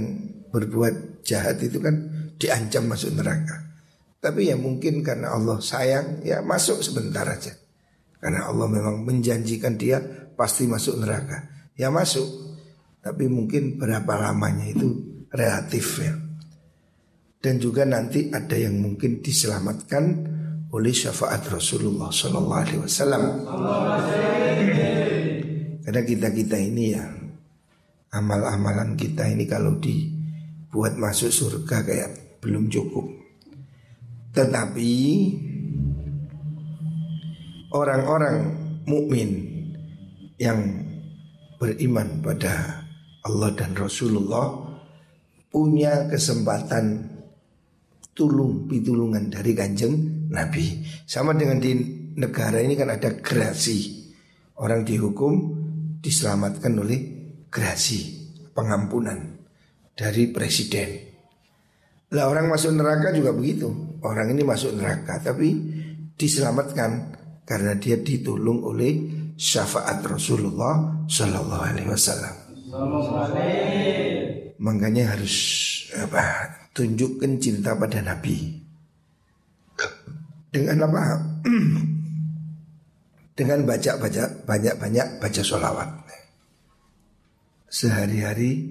berbuat 0.48 1.24
jahat 1.24 1.60
itu 1.60 1.80
kan 1.80 1.92
diancam 2.40 2.88
masuk 2.88 3.12
neraka. 3.16 3.64
Tapi 4.16 4.48
ya 4.48 4.56
mungkin 4.56 5.04
karena 5.04 5.36
Allah 5.36 5.60
sayang 5.60 6.24
ya 6.24 6.40
masuk 6.40 6.80
sebentar 6.80 7.28
aja 7.28 7.52
karena 8.20 8.48
Allah 8.48 8.66
memang 8.68 9.04
menjanjikan 9.04 9.76
dia 9.76 10.00
pasti 10.36 10.68
masuk 10.68 11.00
neraka. 11.00 11.70
Ya 11.76 11.92
masuk, 11.92 12.24
tapi 13.04 13.28
mungkin 13.28 13.76
berapa 13.76 14.16
lamanya 14.16 14.66
itu 14.72 14.88
relatif 15.28 16.00
ya. 16.00 16.14
Dan 17.36 17.62
juga 17.62 17.86
nanti 17.86 18.32
ada 18.32 18.56
yang 18.56 18.80
mungkin 18.80 19.22
diselamatkan 19.22 20.04
oleh 20.72 20.90
syafaat 20.90 21.46
Rasulullah 21.46 22.10
Sallallahu 22.10 22.62
Alaihi 22.64 22.80
Wasallam. 22.82 23.22
Karena 25.86 26.02
kita 26.02 26.28
kita 26.34 26.56
ini 26.58 26.84
ya 26.90 27.06
amal-amalan 28.10 28.98
kita 28.98 29.30
ini 29.30 29.46
kalau 29.46 29.78
dibuat 29.78 30.98
masuk 30.98 31.30
surga 31.30 31.86
kayak 31.86 32.10
belum 32.42 32.66
cukup. 32.72 33.06
Tetapi 34.34 34.92
orang-orang 37.76 38.36
mukmin 38.88 39.30
yang 40.40 40.84
beriman 41.60 42.20
pada 42.24 42.84
Allah 43.24 43.50
dan 43.52 43.76
Rasulullah 43.76 44.66
punya 45.50 46.06
kesempatan 46.08 47.16
tulung 48.16 48.64
pitulungan 48.64 49.28
dari 49.28 49.52
kanjeng 49.52 50.26
Nabi. 50.32 50.84
Sama 51.04 51.36
dengan 51.36 51.60
di 51.60 51.72
negara 52.16 52.60
ini 52.60 52.72
kan 52.76 52.92
ada 52.92 53.12
gerasi. 53.20 54.08
Orang 54.56 54.88
dihukum 54.88 55.32
diselamatkan 56.00 56.72
oleh 56.80 57.00
gerasi, 57.52 58.30
pengampunan 58.56 59.36
dari 59.92 60.32
presiden. 60.32 61.12
Lah 62.16 62.30
orang 62.30 62.48
masuk 62.48 62.72
neraka 62.72 63.12
juga 63.12 63.36
begitu. 63.36 63.68
Orang 64.00 64.32
ini 64.32 64.46
masuk 64.46 64.78
neraka 64.78 65.20
tapi 65.20 65.52
diselamatkan 66.16 67.12
karena 67.46 67.78
dia 67.78 67.94
ditolong 67.94 68.66
oleh 68.66 68.92
syafaat 69.38 70.02
Rasulullah 70.02 71.06
Shallallahu 71.06 71.62
Alaihi 71.62 71.88
Wasallam. 71.88 72.34
Makanya 74.58 75.14
harus 75.14 75.36
apa? 75.94 76.50
Tunjukkan 76.74 77.38
cinta 77.38 77.78
pada 77.78 78.02
Nabi. 78.02 78.58
Dengan 80.50 80.90
apa? 80.90 81.02
Dengan 83.38 83.68
baca 83.68 83.90
baca 84.00 84.24
banyak 84.48 84.74
banyak 84.80 85.06
baca 85.20 85.42
sholawat. 85.44 85.90
Sehari-hari 87.68 88.64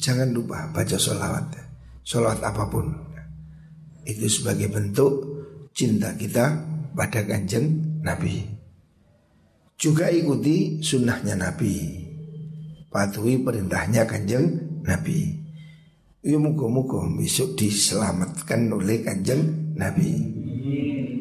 jangan 0.00 0.32
lupa 0.32 0.66
baca 0.72 0.96
sholawat. 0.96 1.46
Sholawat 2.02 2.40
apa 2.40 2.64
pun 2.72 3.06
itu 4.08 4.24
sebagai 4.30 4.72
bentuk 4.72 5.35
cinta 5.76 6.16
kita 6.16 6.64
pada 6.96 7.20
kanjeng 7.28 8.00
Nabi. 8.00 8.48
Juga 9.76 10.08
ikuti 10.08 10.80
sunnahnya 10.80 11.36
Nabi. 11.36 12.00
Patuhi 12.88 13.44
perintahnya 13.44 14.08
kanjeng 14.08 14.56
Nabi. 14.80 15.36
Ya 16.24 16.40
muka-muka 16.40 17.04
besok 17.20 17.60
diselamatkan 17.60 18.72
oleh 18.72 19.04
kanjeng 19.04 19.76
Nabi. 19.76 20.12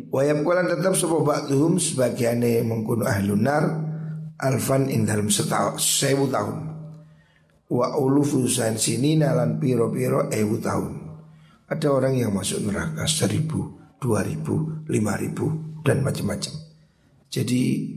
Wayam 0.07 0.47
kualan 0.47 0.71
tetap 0.71 0.95
sebuah 0.95 1.21
ba'duhum 1.27 1.75
sebagiannya 1.75 2.63
mengkuno 2.63 3.03
ahlunar 3.03 3.83
Alfan 4.39 4.87
ing 4.87 5.03
dalam 5.03 5.27
setahun 5.27 5.79
sewu 5.79 6.31
tahun. 6.31 6.59
Wa 7.67 7.99
ulufu 7.99 8.47
sini 8.47 9.19
nalan 9.19 9.59
piro-piro 9.59 10.31
ewu 10.31 10.63
tahun. 10.63 10.93
Ada 11.67 11.87
orang 11.91 12.15
yang 12.15 12.31
masuk 12.31 12.63
neraka 12.63 13.03
seribu, 13.09 13.84
dua 14.01 14.23
ribu, 14.23 14.85
lima 14.87 15.15
ribu 15.17 15.79
dan 15.81 16.01
macam-macam 16.01 16.65
jadi 17.35 17.91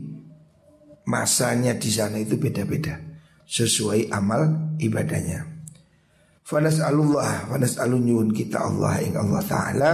masanya 1.07 1.79
di 1.79 1.87
sana 1.87 2.19
itu 2.19 2.35
beda-beda 2.35 2.99
sesuai 3.47 4.11
amal 4.11 4.75
ibadahnya. 4.83 5.47
Fanas 6.43 6.83
alullah, 6.83 7.47
fanas 7.47 7.79
alunyun 7.79 8.35
kita 8.35 8.59
Allah 8.59 8.99
ing 8.99 9.15
Allah 9.15 9.41
Taala. 9.47 9.91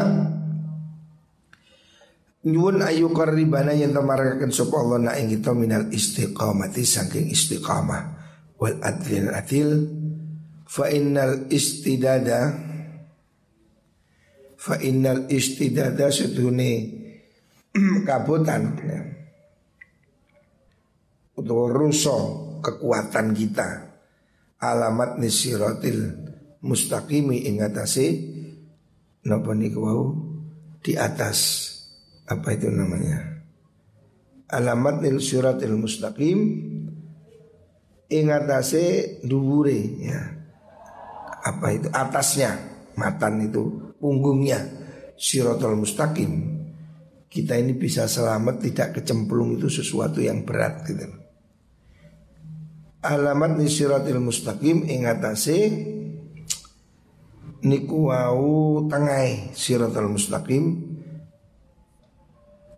Nyuwun 2.45 2.81
ayu 2.81 3.13
qaribana 3.13 3.73
yang 3.73 3.93
tamarakaken 3.93 4.49
sapa 4.49 4.75
Allah 4.81 4.99
na 5.01 5.11
ing 5.17 5.29
kita 5.29 5.53
minal 5.53 5.89
istiqamati 5.93 6.81
saking 6.81 7.29
istiqamah 7.29 8.01
wal 8.57 8.77
adlil 8.81 9.29
adil 9.33 9.69
fa 10.65 10.89
innal 10.89 11.49
istidada 11.53 12.53
fa 14.65 14.81
innal 14.81 15.29
istidada 15.29 16.09
sedune 16.09 16.89
kabutan 18.01 18.73
ya. 18.81 19.01
Untuk 21.37 21.69
rusuh 21.69 22.57
kekuatan 22.65 23.37
kita. 23.37 23.93
Alamat 24.55 25.21
nisiratil 25.21 26.15
mustaqimi 26.63 27.45
ingatasi 27.45 28.33
Napa 29.27 29.51
niku 29.51 29.83
wau? 29.83 30.03
Di 30.79 30.95
atas 30.95 31.69
Apa 32.25 32.55
itu 32.55 32.71
namanya? 32.71 33.43
Alamat 34.49 35.03
nil 35.03 35.19
suratil 35.21 35.75
mustaqim 35.75 36.39
Ingatasi 38.05 39.19
dubure 39.27 39.77
ya. 40.01 40.21
Apa 41.45 41.67
itu? 41.73 41.91
Atasnya 41.91 42.57
Matan 42.95 43.43
itu 43.43 43.84
punggungnya. 44.05 44.61
Siratul 45.17 45.81
mustaqim 45.81 46.61
Kita 47.25 47.57
ini 47.57 47.73
bisa 47.73 48.05
selamat 48.05 48.61
tidak 48.61 49.01
kecemplung 49.01 49.57
itu 49.57 49.67
sesuatu 49.67 50.21
yang 50.21 50.45
berat 50.45 50.85
gitu. 50.85 51.09
Alamat 53.05 53.59
ni 53.59 53.67
siratil 53.67 54.23
mustaqim 54.23 54.87
ingatase 54.87 55.57
niku 57.67 58.07
wau 58.07 58.87
tengai 58.87 59.51
siratal 59.51 60.07
mustaqim. 60.07 60.95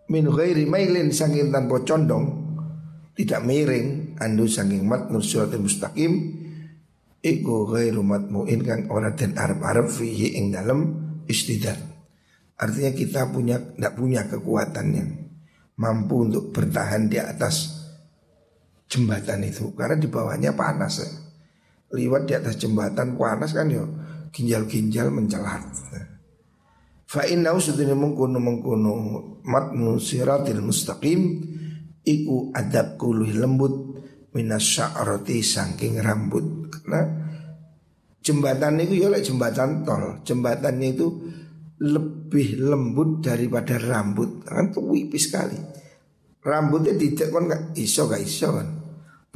Min 0.08 0.24
ghairi 0.26 0.66
mailin 0.66 1.14
saking 1.14 1.54
tanpa 1.54 1.84
condong 1.86 2.26
tidak 3.14 3.46
miring 3.46 4.18
andu 4.18 4.50
saking 4.50 4.82
matnur 4.84 5.22
siratal 5.22 5.62
mustaqim 5.62 6.34
iku 7.22 7.70
ghairu 7.70 8.02
matmuin 8.02 8.60
kan 8.66 8.80
ora 8.90 9.14
den 9.14 9.38
arep-arep 9.38 9.86
fihi 9.86 10.34
ing 10.34 10.50
dalem 10.50 11.07
istidad 11.28 11.78
artinya 12.58 12.90
kita 12.90 13.30
punya 13.30 13.56
tidak 13.60 13.94
punya 13.94 14.26
kekuatan 14.26 14.86
yang 14.90 15.10
mampu 15.78 16.26
untuk 16.26 16.50
bertahan 16.50 17.06
di 17.06 17.22
atas 17.22 17.78
jembatan 18.90 19.46
itu 19.46 19.70
karena 19.78 19.94
di 19.94 20.08
bawahnya 20.10 20.52
panas 20.58 21.04
ya. 21.04 21.10
Liwat 21.88 22.28
di 22.28 22.36
atas 22.36 22.60
jembatan 22.60 23.16
panas 23.16 23.54
kan 23.56 23.70
yo 23.70 23.88
ginjal-ginjal 24.34 25.08
mencelat. 25.08 25.64
Fa 27.08 27.24
inna 27.24 27.56
usudini 27.56 27.96
mengkuno 27.96 28.36
mengkuno 28.36 28.92
matnu 29.40 29.96
siratil 29.96 30.60
mustaqim 30.60 31.40
iku 32.04 32.52
adab 32.52 33.00
kuluh 33.00 33.32
lembut 33.32 34.04
minas 34.36 34.60
sya'rati 34.60 35.40
saking 35.40 36.04
rambut 36.04 36.68
karena 36.68 37.27
jembatan 38.28 38.76
itu 38.84 39.00
ya 39.00 39.08
jembatan 39.16 39.88
tol 39.88 40.20
jembatannya 40.20 40.88
itu 40.92 41.06
lebih 41.80 42.60
lembut 42.60 43.24
daripada 43.24 43.80
rambut 43.80 44.44
kan 44.44 44.68
tuh 44.68 44.84
wipis 44.84 45.32
sekali 45.32 45.56
rambutnya 46.44 46.92
tidak 47.00 47.32
kan 47.32 47.42
gak 47.48 47.62
iso 47.80 48.04
gak 48.04 48.20
iso 48.20 48.48
kan 48.52 48.78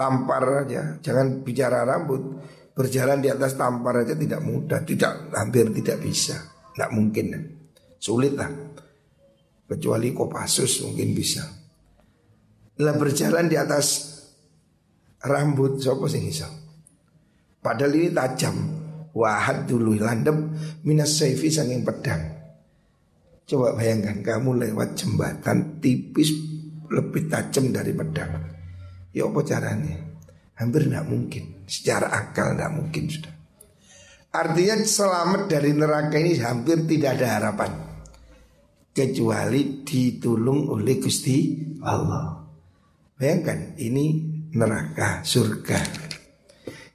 tampar 0.03 0.67
aja, 0.67 0.99
jangan 0.99 1.45
bicara 1.45 1.85
rambut. 1.87 2.43
Berjalan 2.73 3.21
di 3.21 3.29
atas 3.29 3.53
tampar 3.53 4.01
aja 4.01 4.17
tidak 4.17 4.41
mudah, 4.41 4.81
tidak 4.89 5.29
hampir 5.37 5.69
tidak 5.77 6.01
bisa, 6.01 6.41
tidak 6.73 6.91
mungkin, 6.97 7.27
sulit 8.01 8.33
lah. 8.33 8.49
Kecuali 9.69 10.13
Kopassus 10.17 10.85
mungkin 10.85 11.13
bisa. 11.13 11.45
Lah 12.81 12.97
berjalan 12.97 13.49
di 13.49 13.57
atas 13.61 13.87
rambut 15.21 15.81
siapa 15.81 16.09
sih 16.09 16.25
bisa? 16.25 16.49
Padahal 17.61 17.93
ini 17.93 18.09
tajam. 18.13 18.57
Wahad 19.13 19.69
dulu 19.69 19.97
landep 20.01 20.37
minas 20.89 21.21
saifi 21.21 21.53
sanging 21.53 21.85
pedang. 21.85 22.33
Coba 23.45 23.77
bayangkan 23.77 24.25
kamu 24.25 24.65
lewat 24.65 24.97
jembatan 24.97 25.83
tipis 25.83 26.33
lebih 26.89 27.29
tajam 27.29 27.69
dari 27.69 27.93
pedang. 27.93 28.33
Ya 29.13 29.29
apa 29.29 29.41
caranya? 29.45 29.97
Hampir 30.57 30.89
tidak 30.89 31.05
mungkin. 31.09 31.45
Secara 31.69 32.09
akal 32.09 32.57
tidak 32.57 32.73
mungkin 32.73 33.05
sudah. 33.13 33.35
Artinya 34.33 34.81
selamat 34.81 35.43
dari 35.45 35.77
neraka 35.77 36.17
ini 36.17 36.41
hampir 36.41 36.89
tidak 36.89 37.21
ada 37.21 37.29
harapan. 37.37 37.73
Kecuali 38.93 39.85
ditolong 39.85 40.73
oleh 40.73 40.97
Gusti 40.97 41.61
Allah. 41.85 42.41
Bayangkan 43.17 43.77
ini 43.77 44.05
neraka, 44.57 45.21
surga. 45.21 46.02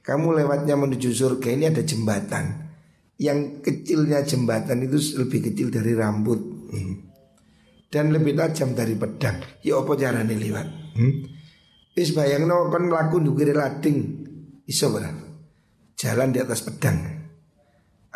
Kamu 0.08 0.40
lewatnya 0.40 0.72
menuju 0.72 1.12
surga 1.12 1.52
ini 1.52 1.68
ada 1.68 1.84
jembatan. 1.84 2.72
Yang 3.20 3.60
kecilnya 3.60 4.24
jembatan 4.24 4.88
itu 4.88 5.20
lebih 5.20 5.52
kecil 5.52 5.68
dari 5.68 5.92
rambut. 5.92 6.40
Hmm. 6.72 7.12
Dan 7.92 8.16
lebih 8.16 8.32
tajam 8.32 8.72
dari 8.72 8.96
pedang. 8.96 9.36
Ya 9.60 9.76
apa 9.76 9.92
caranya 10.00 10.32
lewat? 10.32 10.96
Hmm? 10.96 11.12
Wis 11.92 12.16
bayangno 12.16 12.72
kon 12.72 12.88
mlaku 12.88 13.20
ndukire 13.20 13.52
lading 13.52 13.98
iso? 14.64 14.88
Jalan 15.92 16.32
di 16.32 16.40
atas 16.40 16.64
pedang. 16.64 16.96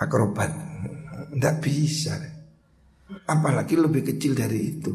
Akrobat. 0.01 0.49
Ndak 1.37 1.61
bisa. 1.61 2.17
Apalagi 3.29 3.77
lebih 3.77 4.01
kecil 4.01 4.33
dari 4.33 4.81
itu. 4.81 4.93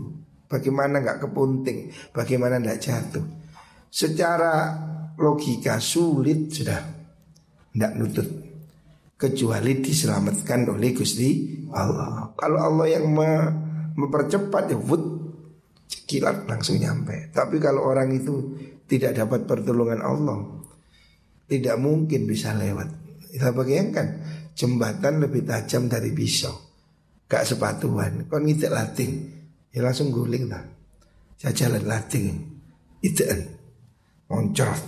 Bagaimana 0.49 0.97
nggak 1.05 1.29
kepunting? 1.29 1.93
Bagaimana 2.09 2.57
ndak 2.57 2.81
jatuh? 2.81 3.25
Secara 3.91 4.73
logika 5.17 5.81
sulit 5.81 6.53
sudah 6.53 6.81
ndak 7.73 7.93
nutut 7.97 8.27
kecuali 9.17 9.81
diselamatkan 9.81 10.69
oleh 10.69 10.93
Gusti 10.93 11.61
Allah. 11.73 12.31
Kalau 12.37 12.59
Allah 12.61 12.87
yang 12.87 13.09
mempercepat 13.97 14.71
ya 14.71 14.77
wud 14.77 15.03
kilat 16.07 16.45
langsung 16.45 16.77
nyampe. 16.77 17.33
Tapi 17.33 17.57
kalau 17.57 17.89
orang 17.89 18.13
itu 18.13 18.55
tidak 18.87 19.17
dapat 19.17 19.43
pertolongan 19.49 19.99
Allah 20.05 20.57
tidak 21.47 21.75
mungkin 21.79 22.27
bisa 22.27 22.51
lewat. 22.53 22.87
Kita 23.31 23.55
bayangkan 23.55 24.07
jembatan 24.53 25.23
lebih 25.23 25.47
tajam 25.47 25.87
dari 25.87 26.11
pisau. 26.11 26.53
Gak 27.27 27.43
sepatuan, 27.43 28.27
kon 28.31 28.47
ngitek 28.47 28.71
lating, 28.71 29.11
ya 29.75 29.83
langsung 29.83 30.15
guling 30.15 30.47
lah. 30.47 30.63
Saya 31.35 31.51
jalan 31.51 31.83
lating, 31.83 32.27
itean, 33.03 33.56
moncrot, 34.27 34.81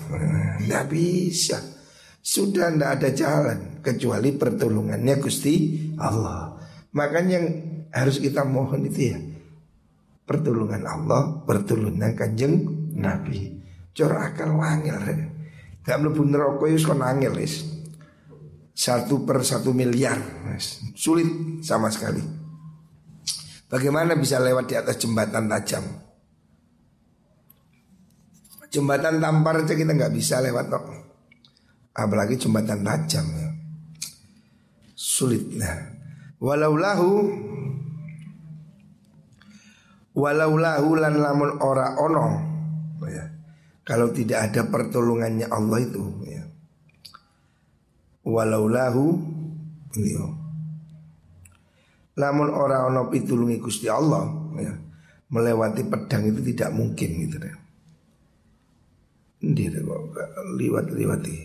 nggak 0.64 0.86
bisa. 0.92 1.60
Sudah 2.20 2.70
ndak 2.70 3.00
ada 3.00 3.10
jalan 3.16 3.60
kecuali 3.80 4.36
pertolongannya 4.36 5.16
Gusti 5.18 5.88
Allah. 5.98 6.60
Makanya 6.92 7.32
yang 7.40 7.48
harus 7.90 8.20
kita 8.20 8.44
mohon 8.44 8.86
itu 8.86 9.16
ya 9.16 9.18
pertolongan 10.28 10.84
Allah, 10.86 11.42
pertolongan 11.48 12.14
kanjeng 12.14 12.54
Nabi. 12.94 13.60
Cor 14.00 14.14
akal 14.16 14.54
wangil 14.54 14.96
Gak 15.84 15.98
mlebu 15.98 16.22
neraka 16.24 16.70
wis 16.70 16.86
kon. 16.86 17.02
Satu 18.80 19.28
per 19.28 19.44
satu 19.44 19.76
miliar 19.76 20.16
Sulit 20.96 21.60
sama 21.60 21.92
sekali 21.92 22.24
Bagaimana 23.68 24.16
bisa 24.16 24.40
lewat 24.40 24.72
di 24.72 24.76
atas 24.80 24.96
jembatan 25.04 25.52
tajam 25.52 25.84
Jembatan 28.70 29.18
tampar 29.18 29.66
aja 29.66 29.74
kita 29.74 29.98
nggak 29.98 30.14
bisa 30.14 30.46
lewat 30.46 30.70
kok 30.70 30.86
Apalagi 31.98 32.38
jembatan 32.38 32.86
tajam 32.86 33.26
ya. 33.34 33.50
Sulit 34.94 35.58
nah 35.58 35.90
Walau 36.38 36.78
lahu 36.78 37.12
Walau 40.20 40.54
lahu 40.60 40.90
lan 41.00 41.16
lamun 41.18 41.58
ora 41.64 41.96
ono 41.96 42.26
ya. 43.08 43.26
Kalau 43.88 44.12
tidak 44.14 44.52
ada 44.52 44.68
pertolongannya 44.68 45.48
Allah 45.50 45.80
itu 45.82 46.04
ya. 46.28 46.44
Walau 48.28 48.68
lahu 48.70 49.18
beliau. 49.90 50.30
Namun 52.20 52.52
orang 52.52 52.92
ono 52.92 53.08
pitulungi 53.08 53.58
Gusti 53.64 53.88
Allah 53.88 54.28
ya. 54.60 54.74
Melewati 55.30 55.86
pedang 55.86 56.26
itu 56.26 56.42
tidak 56.42 56.74
mungkin 56.74 57.10
gitu 57.26 57.38
deh. 57.38 57.69
Ini 59.40 59.72
kok 59.72 60.02
liwat-liwati. 60.60 61.38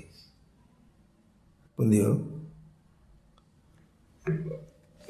Beliau 1.79 2.15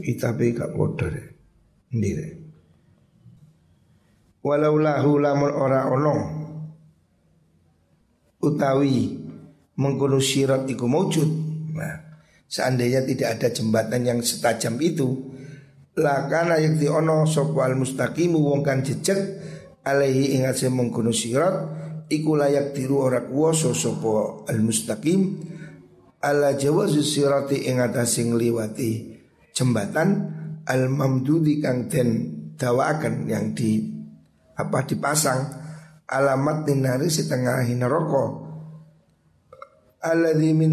kita 0.01 0.37
gak 0.37 0.73
bodoh 0.77 1.09
deh. 1.09 1.29
Ini 1.95 2.11
Walau 4.45 4.77
lahu 4.77 5.17
lamun 5.17 5.53
ora 5.57 5.89
ono 5.89 6.17
utawi 8.45 9.17
mengkono 9.81 10.21
sirat 10.21 10.69
iku 10.69 10.85
maujud. 10.85 11.31
Nah, 11.73 11.97
seandainya 12.45 13.09
tidak 13.09 13.41
ada 13.41 13.49
jembatan 13.49 14.05
yang 14.05 14.21
setajam 14.21 14.77
itu, 14.85 15.33
lakana 15.97 16.61
yakti 16.61 16.85
ono 16.93 17.25
sapa 17.25 17.73
al 17.73 17.81
mustaqimu 17.81 18.37
wong 18.37 18.61
jejeg 18.85 19.17
alaihi 19.81 20.37
ingat 20.37 20.61
mengkono 20.69 21.09
sirat 21.09 21.73
iku 22.11 22.37
layak 22.37 22.77
tiru 22.77 23.01
ora 23.05 23.25
kuwasa 23.25 23.73
sapa 23.73 24.47
al 24.49 24.61
mustaqim 24.61 25.41
ala 26.25 26.57
jawazu 26.57 27.05
sirati 27.05 27.69
ing 27.69 27.81
atase 27.81 28.25
ngliwati 28.25 28.91
jembatan 29.53 30.09
al 30.65 30.89
mamdudi 30.89 31.61
kang 31.61 31.89
den 31.89 32.11
dawakan 32.57 33.29
yang 33.29 33.53
di 33.53 33.83
apa 34.55 34.87
dipasang. 34.87 35.63
Alamat 36.05 36.69
dinari 36.69 37.09
setengah 37.09 37.65
neraka. 37.75 38.45
Alladzi 40.05 40.53
min 40.53 40.73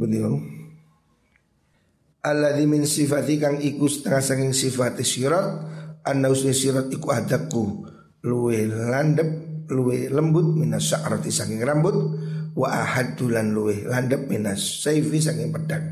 beliau 0.00 0.56
alladzi 2.26 2.64
min 2.66 2.82
sifati 2.82 3.38
kang 3.38 3.62
iku 3.62 3.86
setengah 3.86 4.22
saking 4.22 4.50
sifat 4.50 4.98
sirat 5.06 5.46
anna 6.02 6.26
usni 6.26 6.50
sirat 6.50 6.90
iku 6.90 7.14
adaku 7.14 7.86
luwe 8.26 8.66
landep 8.66 9.55
luwe 9.70 10.08
lembut 10.10 10.54
minas 10.54 10.90
sa'rati 10.92 11.30
saking 11.30 11.62
rambut 11.62 11.96
wa 12.56 12.68
ahadulan 12.72 13.52
luwe 13.52 13.84
landep 13.84 14.30
minas 14.30 14.82
saifi 14.82 15.18
saking 15.20 15.52
pedang. 15.52 15.84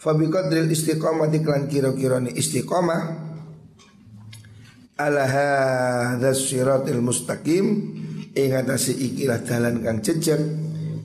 Fa 0.00 0.16
biqadril 0.16 0.72
istiqamah 0.72 1.28
klan 1.28 1.68
kira-kira 1.68 2.24
ni 2.24 2.32
istiqamah 2.32 3.00
ala 5.00 5.24
hadzal 5.28 6.36
siratil 6.36 7.00
mustaqim 7.04 7.66
ing 8.36 8.50
atase 8.52 8.92
ikilah 8.92 9.40
dalan 9.44 9.80
kang 9.80 9.98
jejeg 10.04 10.40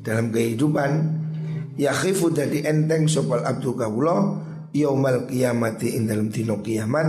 dalam 0.03 0.29
kehidupan 0.29 0.91
ya 1.79 1.95
khifu 1.95 2.31
dadi 2.31 2.63
enteng 2.63 3.07
sopal 3.09 3.43
abdu 3.43 3.75
kawula 3.75 4.43
yaumal 4.75 5.25
kiamati 5.27 5.95
ing 5.95 6.07
dalam 6.11 6.27
dino 6.27 6.59
kiamat 6.59 7.07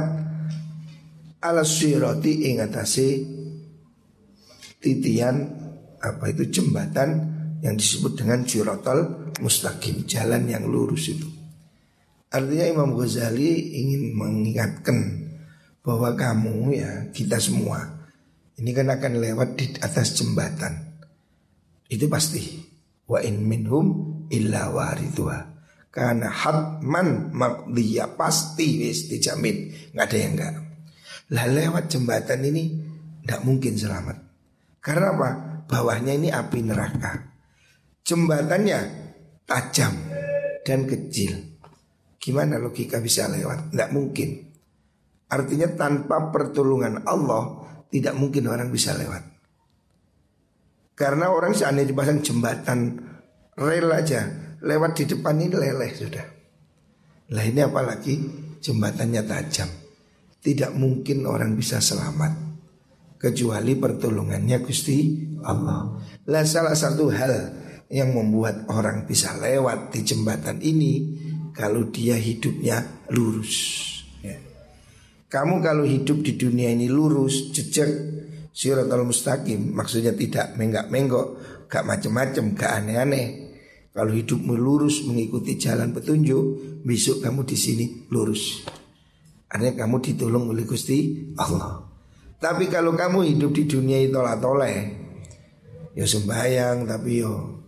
ala 1.43 1.63
sirati 1.63 2.51
ing 2.51 2.63
atase 2.63 3.36
titian 4.87 5.51
apa 5.99 6.31
itu 6.31 6.47
jembatan 6.47 7.35
yang 7.59 7.75
disebut 7.75 8.23
dengan 8.23 8.47
siratal 8.47 9.33
mustaqim 9.43 10.07
jalan 10.07 10.47
yang 10.47 10.63
lurus 10.71 11.11
itu. 11.11 11.27
Artinya 12.31 12.67
Imam 12.71 12.95
Ghazali 12.95 13.83
ingin 13.83 14.15
mengingatkan 14.15 15.27
bahwa 15.83 16.15
kamu 16.15 16.55
ya 16.79 16.91
kita 17.11 17.43
semua 17.43 18.07
ini 18.63 18.71
kan 18.71 18.87
akan 18.87 19.13
lewat 19.19 19.59
di 19.59 19.67
atas 19.83 20.23
jembatan. 20.23 21.03
Itu 21.91 22.07
pasti. 22.07 22.63
Wa 23.07 23.23
in 23.23 23.47
minhum 23.47 24.19
illa 24.35 24.67
waridua 24.75 25.55
karena 25.95 26.27
hatman 26.27 27.31
makdiya 27.31 28.19
pasti 28.19 28.83
wis 28.83 29.07
dijamin. 29.07 29.71
Nggak 29.95 30.07
ada 30.11 30.19
yang 30.19 30.33
enggak 30.35 30.67
lah 31.35 31.47
lewat 31.51 31.91
jembatan 31.91 32.39
ini 32.47 32.65
tidak 33.23 33.43
mungkin 33.43 33.75
selamat 33.75 34.17
karena 34.87 35.11
apa? 35.19 35.31
Bawahnya 35.67 36.15
ini 36.15 36.31
api 36.31 36.63
neraka. 36.63 37.35
Jembatannya 38.07 38.79
tajam 39.43 39.99
dan 40.63 40.87
kecil. 40.87 41.59
Gimana 42.23 42.63
logika 42.63 43.03
bisa 43.03 43.27
lewat? 43.27 43.75
Tidak 43.75 43.91
mungkin. 43.91 44.47
Artinya 45.27 45.75
tanpa 45.75 46.31
pertolongan 46.31 47.03
Allah 47.03 47.67
tidak 47.91 48.15
mungkin 48.15 48.47
orang 48.47 48.71
bisa 48.71 48.95
lewat. 48.95 49.27
Karena 50.95 51.35
orang 51.35 51.51
seandainya 51.51 51.91
dipasang 51.91 52.23
jembatan 52.23 52.79
rel 53.59 53.91
aja 53.91 54.23
lewat 54.63 55.03
di 55.03 55.05
depan 55.11 55.35
ini 55.35 55.51
leleh 55.51 55.93
sudah. 55.99 56.27
Lah 57.35 57.43
ini 57.43 57.59
apalagi 57.59 58.15
jembatannya 58.63 59.23
tajam. 59.27 59.71
Tidak 60.39 60.79
mungkin 60.79 61.27
orang 61.27 61.59
bisa 61.59 61.83
selamat 61.83 62.46
kecuali 63.27 63.75
pertolongannya 63.75 64.63
Gusti 64.63 65.27
Allah. 65.43 65.99
Lah 66.31 66.45
salah 66.47 66.79
satu 66.79 67.11
hal 67.11 67.35
yang 67.91 68.15
membuat 68.15 68.71
orang 68.71 69.07
bisa 69.07 69.35
lewat 69.35 69.91
di 69.91 70.07
jembatan 70.07 70.63
ini 70.63 70.93
kalau 71.51 71.91
dia 71.91 72.15
hidupnya 72.15 73.07
lurus. 73.11 73.83
Ya. 74.23 74.39
Kamu 75.27 75.59
kalau 75.59 75.83
hidup 75.83 76.23
di 76.23 76.39
dunia 76.39 76.71
ini 76.71 76.87
lurus, 76.87 77.51
jejak 77.51 77.91
siratal 78.55 79.03
mustaqim 79.03 79.75
maksudnya 79.75 80.15
tidak 80.15 80.55
menggak-menggok, 80.55 81.27
gak 81.67 81.83
macem-macem, 81.83 82.55
gak 82.55 82.83
aneh-aneh. 82.83 83.47
Kalau 83.91 84.13
hidupmu 84.13 84.55
lurus 84.55 85.03
mengikuti 85.09 85.57
jalan 85.57 85.91
petunjuk, 85.91 86.79
besok 86.85 87.25
kamu 87.25 87.49
di 87.49 87.57
sini 87.57 87.87
lurus. 88.13 88.63
Artinya 89.49 89.87
kamu 89.87 89.97
ditolong 90.05 90.53
oleh 90.53 90.69
Gusti 90.69 91.33
Allah. 91.41 91.96
Tapi 92.37 92.69
kalau 92.69 92.93
kamu 92.93 93.33
hidup 93.33 93.51
di 93.57 93.65
dunia 93.65 93.97
itu 94.05 94.17
toleh, 94.17 94.79
ya 95.97 96.05
sembayang 96.05 96.85
tapi 96.85 97.25
yo 97.25 97.65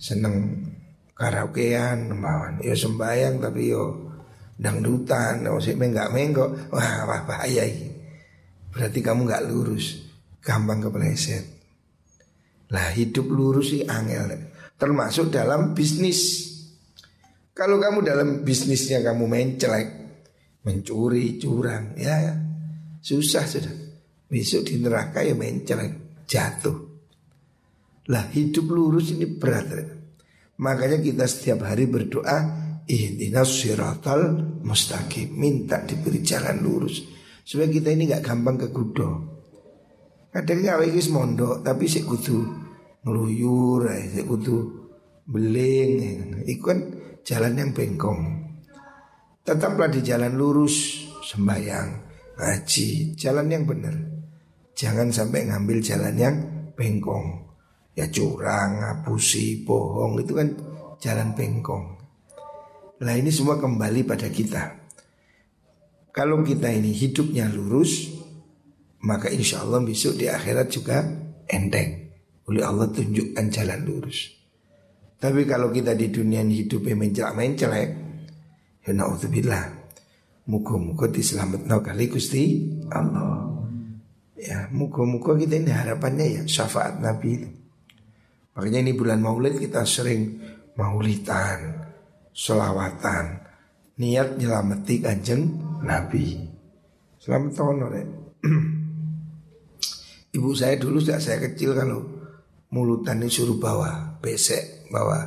seneng 0.00 0.64
karaokean, 1.12 2.16
ya 2.64 2.72
sembayang 2.72 3.34
tapi 3.36 3.62
yo 3.68 3.84
dangdutan, 4.56 5.44
masih 5.44 5.76
menggak 5.76 6.10
menggok, 6.10 6.72
wah, 6.72 7.04
wah 7.04 7.22
bahaya 7.28 7.68
ini. 7.68 7.94
Berarti 8.72 8.98
kamu 9.04 9.28
nggak 9.28 9.44
lurus. 9.48 10.08
Gampang 10.42 10.80
kepleset. 10.82 11.44
Lah 12.72 12.90
hidup 12.96 13.28
lurus 13.28 13.76
sih 13.76 13.84
angel. 13.84 14.48
Termasuk 14.80 15.28
dalam 15.34 15.76
bisnis. 15.76 16.48
Kalau 17.52 17.76
kamu 17.82 18.06
dalam 18.06 18.28
bisnisnya 18.46 19.02
kamu 19.02 19.26
main 19.26 19.58
celek 19.58 19.98
Mencuri, 20.62 21.40
curang 21.42 21.96
Ya, 21.98 22.14
ya. 22.22 22.34
susah 23.02 23.42
sudah 23.46 23.87
Besok 24.28 24.68
di 24.68 24.76
neraka 24.78 25.24
ya 25.24 25.32
main 25.32 25.64
celek 25.64 26.24
Jatuh 26.28 26.76
Lah 28.12 28.28
hidup 28.28 28.68
lurus 28.68 29.16
ini 29.16 29.24
berat 29.24 29.72
Makanya 30.60 31.00
kita 31.00 31.24
setiap 31.24 31.64
hari 31.64 31.88
berdoa 31.88 32.38
Ihdinas 32.84 33.48
siratal 33.48 34.36
mustaqim 34.64 35.32
Minta 35.32 35.80
diberi 35.80 36.20
jalan 36.20 36.60
lurus 36.60 37.04
Supaya 37.40 37.72
kita 37.72 37.88
ini 37.88 38.04
gak 38.08 38.24
gampang 38.24 38.60
ke 38.60 38.68
kudo 38.68 39.38
Kadang 40.28 40.60
gawe 40.60 40.84
iki 40.84 41.08
mondok 41.08 41.64
tapi 41.64 41.88
sik 41.88 42.04
kudu 42.04 42.36
ngluyur, 43.00 43.88
sik 43.88 44.28
kudu 44.28 44.56
beling. 45.24 46.44
Iku 46.44 46.62
kan 46.68 46.80
jalan 47.24 47.56
yang 47.56 47.70
bengkong. 47.72 48.20
Tetaplah 49.40 49.88
di 49.88 50.04
jalan 50.04 50.36
lurus 50.36 51.08
sembahyang, 51.24 51.88
ngaji, 52.36 53.16
jalan 53.16 53.46
yang 53.48 53.64
benar. 53.64 54.17
Jangan 54.78 55.10
sampai 55.10 55.50
ngambil 55.50 55.82
jalan 55.82 56.14
yang 56.14 56.36
bengkong. 56.78 57.50
Ya 57.98 58.06
curang, 58.06 58.78
ngapusi, 58.78 59.66
bohong 59.66 60.22
itu 60.22 60.38
kan 60.38 60.54
jalan 61.02 61.34
bengkong. 61.34 61.98
Nah 63.02 63.14
ini 63.18 63.34
semua 63.34 63.58
kembali 63.58 64.06
pada 64.06 64.30
kita. 64.30 64.78
Kalau 66.14 66.46
kita 66.46 66.70
ini 66.70 66.94
hidupnya 66.94 67.50
lurus, 67.50 68.06
maka 69.02 69.26
insya 69.34 69.66
Allah 69.66 69.82
besok 69.82 70.14
di 70.14 70.30
akhirat 70.30 70.70
juga 70.70 71.02
enteng. 71.50 72.14
Oleh 72.46 72.62
Allah 72.62 72.86
tunjukkan 72.86 73.50
jalan 73.50 73.82
lurus. 73.82 74.30
Tapi 75.18 75.42
kalau 75.42 75.74
kita 75.74 75.98
di 75.98 76.06
dunia 76.14 76.46
ini 76.46 76.62
hidupnya 76.62 76.94
mencelak-mencelek, 76.94 77.90
ya 78.86 78.90
na'udzubillah. 78.94 79.90
Muka-muka 80.46 81.10
diselamatkan 81.10 81.82
kali 81.82 82.06
Gusti 82.06 82.42
Allah. 82.94 83.57
Ya, 84.38 84.70
muka-muka 84.70 85.34
kita 85.34 85.58
ini 85.58 85.74
harapannya 85.74 86.26
ya 86.38 86.42
syafaat 86.46 87.02
Nabi 87.02 87.42
itu. 87.42 87.50
Makanya 88.54 88.86
ini 88.86 88.92
bulan 88.94 89.18
maulid 89.18 89.58
kita 89.58 89.82
sering 89.82 90.38
maulidan, 90.78 91.90
selawatan, 92.30 93.42
niat 93.98 94.38
nyelamati 94.38 95.02
kanjeng 95.02 95.58
Nabi. 95.82 96.38
Selamat 97.18 97.50
tahun 97.50 97.78
oleh. 97.90 98.04
Ibu 100.38 100.50
saya 100.54 100.78
dulu 100.78 101.02
sejak 101.02 101.18
saya 101.18 101.38
kecil 101.42 101.74
kalau 101.74 101.98
mulutan 102.70 103.18
ini 103.18 103.26
suruh 103.26 103.58
bawa 103.58 104.22
besek, 104.22 104.86
bawa 104.86 105.18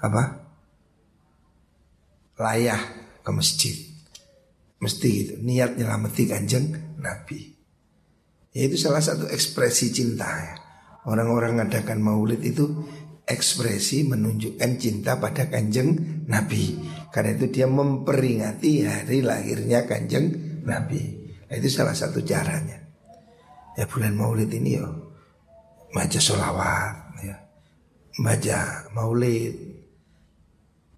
apa? 0.00 0.24
Layah 2.40 2.80
ke 3.20 3.30
masjid. 3.32 3.76
Mesti 4.80 5.08
gitu, 5.20 5.34
niat 5.44 5.76
nyelamati 5.76 6.24
kanjeng 6.24 6.96
Nabi. 6.96 7.53
Ya 8.54 8.70
itu 8.70 8.78
salah 8.78 9.02
satu 9.02 9.26
ekspresi 9.26 9.90
cinta 9.90 10.30
ya. 10.30 10.54
Orang-orang 11.10 11.60
ngadakan 11.60 12.00
maulid 12.00 12.40
itu 12.40 12.64
ekspresi 13.26 14.06
menunjukkan 14.08 14.70
cinta 14.80 15.18
pada 15.18 15.50
kanjeng 15.50 16.22
Nabi. 16.30 16.78
Karena 17.10 17.34
itu 17.34 17.50
dia 17.50 17.66
memperingati 17.66 18.86
hari 18.86 19.20
lahirnya 19.20 19.84
kanjeng 19.84 20.32
Nabi. 20.64 21.02
Nah, 21.50 21.54
itu 21.60 21.68
salah 21.68 21.92
satu 21.92 22.24
caranya 22.24 22.84
ya 23.74 23.84
bulan 23.90 24.14
maulid 24.14 24.50
ini 24.54 24.78
yo 24.78 24.86
baca 25.90 26.18
sholawat 26.18 26.94
ya 27.22 27.36
baca 28.22 28.90
maulid. 28.94 29.74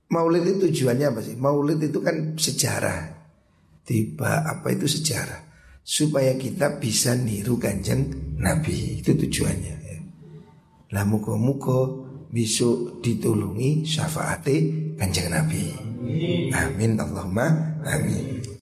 Maulid 0.06 0.46
itu 0.46 0.70
tujuannya 0.70 1.06
apa 1.10 1.18
sih? 1.18 1.34
Maulid 1.34 1.82
itu 1.82 1.98
kan 1.98 2.38
sejarah. 2.38 3.26
Tiba 3.82 4.46
apa 4.46 4.70
itu 4.70 4.86
sejarah? 4.86 5.45
Supaya 5.86 6.34
kita 6.34 6.82
bisa 6.82 7.14
niru 7.14 7.62
kanjeng 7.62 8.10
Nabi. 8.42 8.98
Itu 8.98 9.14
tujuannya. 9.14 9.74
Ya. 9.86 9.98
Lah 10.90 11.06
muka-muka 11.06 12.02
besok 12.34 12.98
ditulungi 13.06 13.86
syafaati 13.86 14.56
kanjeng 14.98 15.30
Nabi. 15.30 15.62
Amin 16.50 16.98
Allahumma 16.98 17.78
amin. 17.86 18.45